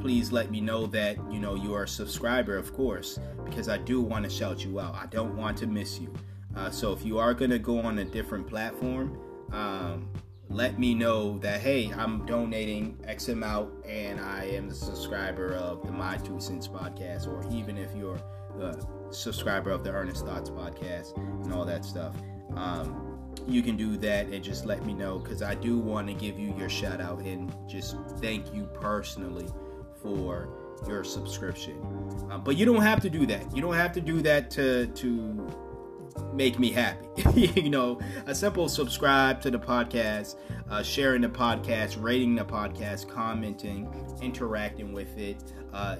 please 0.01 0.33
let 0.33 0.51
me 0.51 0.61
know 0.61 0.87
that 0.88 1.16
you 1.31 1.38
know 1.38 1.55
you 1.55 1.75
are 1.75 1.85
a 1.85 1.88
subscriber, 1.88 2.57
of 2.57 2.72
course, 2.75 3.20
because 3.44 3.68
I 3.68 3.79
do 3.79 4.01
want 4.01 4.25
to 4.25 4.31
shout 4.31 4.64
you 4.64 4.81
out. 4.81 4.94
I 4.94 5.07
don't 5.07 5.37
want 5.37 5.57
to 5.59 5.66
miss 5.66 6.01
you. 6.01 6.12
Uh, 6.57 6.70
so 6.70 6.92
if 6.92 7.05
you 7.05 7.18
are 7.18 7.35
gonna 7.35 7.59
go 7.59 7.81
on 7.81 7.98
a 7.98 8.05
different 8.05 8.46
platform, 8.46 9.18
um, 9.53 10.09
let 10.48 10.79
me 10.79 10.94
know 10.94 11.38
that 11.38 11.61
hey, 11.61 11.92
I'm 11.92 12.27
donating 12.27 12.98
X 13.05 13.29
amount 13.29 13.85
and 13.87 14.20
I 14.20 14.44
am 14.44 14.68
the 14.68 14.75
subscriber 14.75 15.55
of 15.55 15.87
the 15.87 15.92
My 15.92 16.16
Two 16.16 16.40
Cents 16.40 16.68
podcast, 16.68 17.27
or 17.27 17.44
even 17.53 17.77
if 17.77 17.94
you're 17.94 18.20
the 18.59 18.87
subscriber 19.11 19.70
of 19.70 19.85
the 19.85 19.90
Earnest 19.90 20.27
Thoughts 20.27 20.51
podcast 20.51 21.16
and 21.16 21.53
all 21.53 21.64
that 21.64 21.85
stuff. 21.85 22.14
Um, 22.55 23.12
you 23.47 23.62
can 23.62 23.77
do 23.77 23.97
that 23.99 24.27
and 24.27 24.42
just 24.42 24.64
let 24.64 24.85
me 24.85 24.95
know 24.95 25.18
because 25.18 25.42
I 25.42 25.55
do 25.55 25.79
want 25.79 26.09
to 26.09 26.14
give 26.14 26.38
you 26.38 26.55
your 26.57 26.68
shout 26.68 27.01
out 27.01 27.21
and 27.21 27.55
just 27.68 27.97
thank 28.21 28.53
you 28.55 28.68
personally 28.75 29.49
for 30.01 30.49
your 30.87 31.05
subscription. 31.05 31.79
Um, 32.31 32.42
but 32.45 32.57
you 32.57 32.64
don't 32.64 32.83
have 32.83 33.01
to 33.03 33.11
do 33.11 33.27
that. 33.27 33.55
You 33.55 33.62
don't 33.62 33.75
have 33.75 33.92
to 33.92 34.01
do 34.01 34.21
that 34.23 34.51
to 34.53 34.87
to 34.87 35.51
make 36.33 36.59
me 36.59 36.71
happy. 36.71 37.07
you 37.61 37.71
know, 37.71 38.01
a 38.27 38.35
simple 38.35 38.68
subscribe 38.68 39.40
to 39.42 39.51
the 39.51 39.59
podcast, 39.59 40.37
uh, 40.71 40.83
sharing 40.83 41.23
the 41.23 41.29
podcast, 41.29 42.03
rating 42.03 42.35
the 42.35 42.45
podcast, 42.45 43.09
commenting, 43.09 43.88
interacting 44.21 44.92
with 44.92 45.16
it. 45.18 45.42
Uh, 45.73 45.97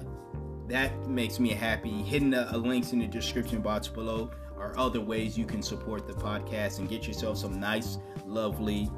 that 0.67 1.07
makes 1.07 1.39
me 1.39 1.49
happy. 1.49 1.91
Hitting 2.03 2.31
the 2.31 2.51
uh, 2.53 2.57
links 2.57 2.93
in 2.93 2.99
the 2.99 3.07
description 3.07 3.61
box 3.61 3.87
below 3.87 4.31
are 4.63 4.77
other 4.77 5.01
ways 5.01 5.37
you 5.37 5.45
can 5.45 5.61
support 5.61 6.07
the 6.07 6.13
podcast 6.13 6.79
and 6.79 6.87
get 6.87 7.05
yourself 7.05 7.37
some 7.37 7.59
nice, 7.59 7.97
lovely 8.25 8.89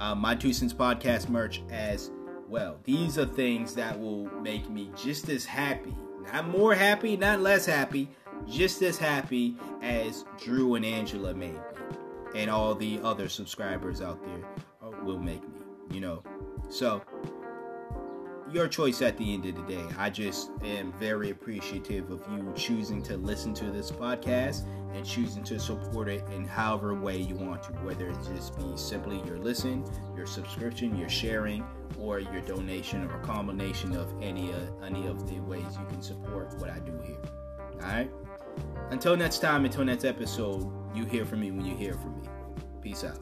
uh, 0.00 0.14
My 0.14 0.34
Two 0.34 0.52
Cents 0.52 0.72
podcast 0.72 1.28
merch 1.28 1.62
as 1.70 2.10
well. 2.48 2.78
These 2.84 3.18
are 3.18 3.26
things 3.26 3.74
that 3.74 3.98
will 3.98 4.30
make 4.40 4.68
me 4.70 4.90
just 4.96 5.28
as 5.28 5.44
happy. 5.44 5.94
Not 6.32 6.48
more 6.48 6.74
happy, 6.74 7.18
not 7.18 7.40
less 7.40 7.66
happy, 7.66 8.08
just 8.48 8.80
as 8.82 8.96
happy 8.96 9.56
as 9.82 10.24
Drew 10.42 10.74
and 10.74 10.86
Angela 10.86 11.34
made 11.34 11.52
me. 11.52 11.60
And 12.34 12.50
all 12.50 12.74
the 12.74 12.98
other 13.04 13.28
subscribers 13.28 14.00
out 14.00 14.24
there 14.24 14.90
will 15.02 15.18
make 15.18 15.42
me, 15.42 15.58
you 15.90 16.00
know. 16.00 16.22
So, 16.70 17.02
your 18.54 18.68
choice 18.68 19.02
at 19.02 19.18
the 19.18 19.34
end 19.34 19.46
of 19.46 19.56
the 19.56 19.62
day. 19.62 19.84
I 19.98 20.10
just 20.10 20.50
am 20.62 20.92
very 20.92 21.30
appreciative 21.30 22.10
of 22.10 22.22
you 22.30 22.52
choosing 22.56 23.02
to 23.02 23.16
listen 23.16 23.52
to 23.54 23.70
this 23.70 23.90
podcast 23.90 24.64
and 24.94 25.04
choosing 25.04 25.42
to 25.44 25.58
support 25.58 26.08
it 26.08 26.22
in 26.32 26.44
however 26.46 26.94
way 26.94 27.16
you 27.16 27.34
want 27.34 27.64
to, 27.64 27.72
whether 27.84 28.08
it 28.08 28.16
just 28.32 28.56
be 28.56 28.76
simply 28.76 29.20
your 29.26 29.38
listen, 29.38 29.84
your 30.16 30.26
subscription, 30.26 30.96
your 30.96 31.08
sharing, 31.08 31.64
or 31.98 32.20
your 32.20 32.40
donation, 32.42 33.04
or 33.10 33.16
a 33.16 33.24
combination 33.24 33.96
of 33.96 34.12
any 34.22 34.52
uh, 34.52 34.58
any 34.84 35.06
of 35.06 35.28
the 35.28 35.40
ways 35.40 35.64
you 35.78 35.86
can 35.86 36.00
support 36.00 36.54
what 36.58 36.70
I 36.70 36.78
do 36.78 36.98
here. 37.04 37.18
All 37.82 37.88
right. 37.88 38.10
Until 38.90 39.16
next 39.16 39.38
time, 39.38 39.64
until 39.64 39.84
next 39.84 40.04
episode, 40.04 40.70
you 40.94 41.04
hear 41.04 41.24
from 41.24 41.40
me 41.40 41.50
when 41.50 41.64
you 41.64 41.74
hear 41.74 41.94
from 41.94 42.20
me. 42.20 42.28
Peace 42.80 43.04
out. 43.04 43.18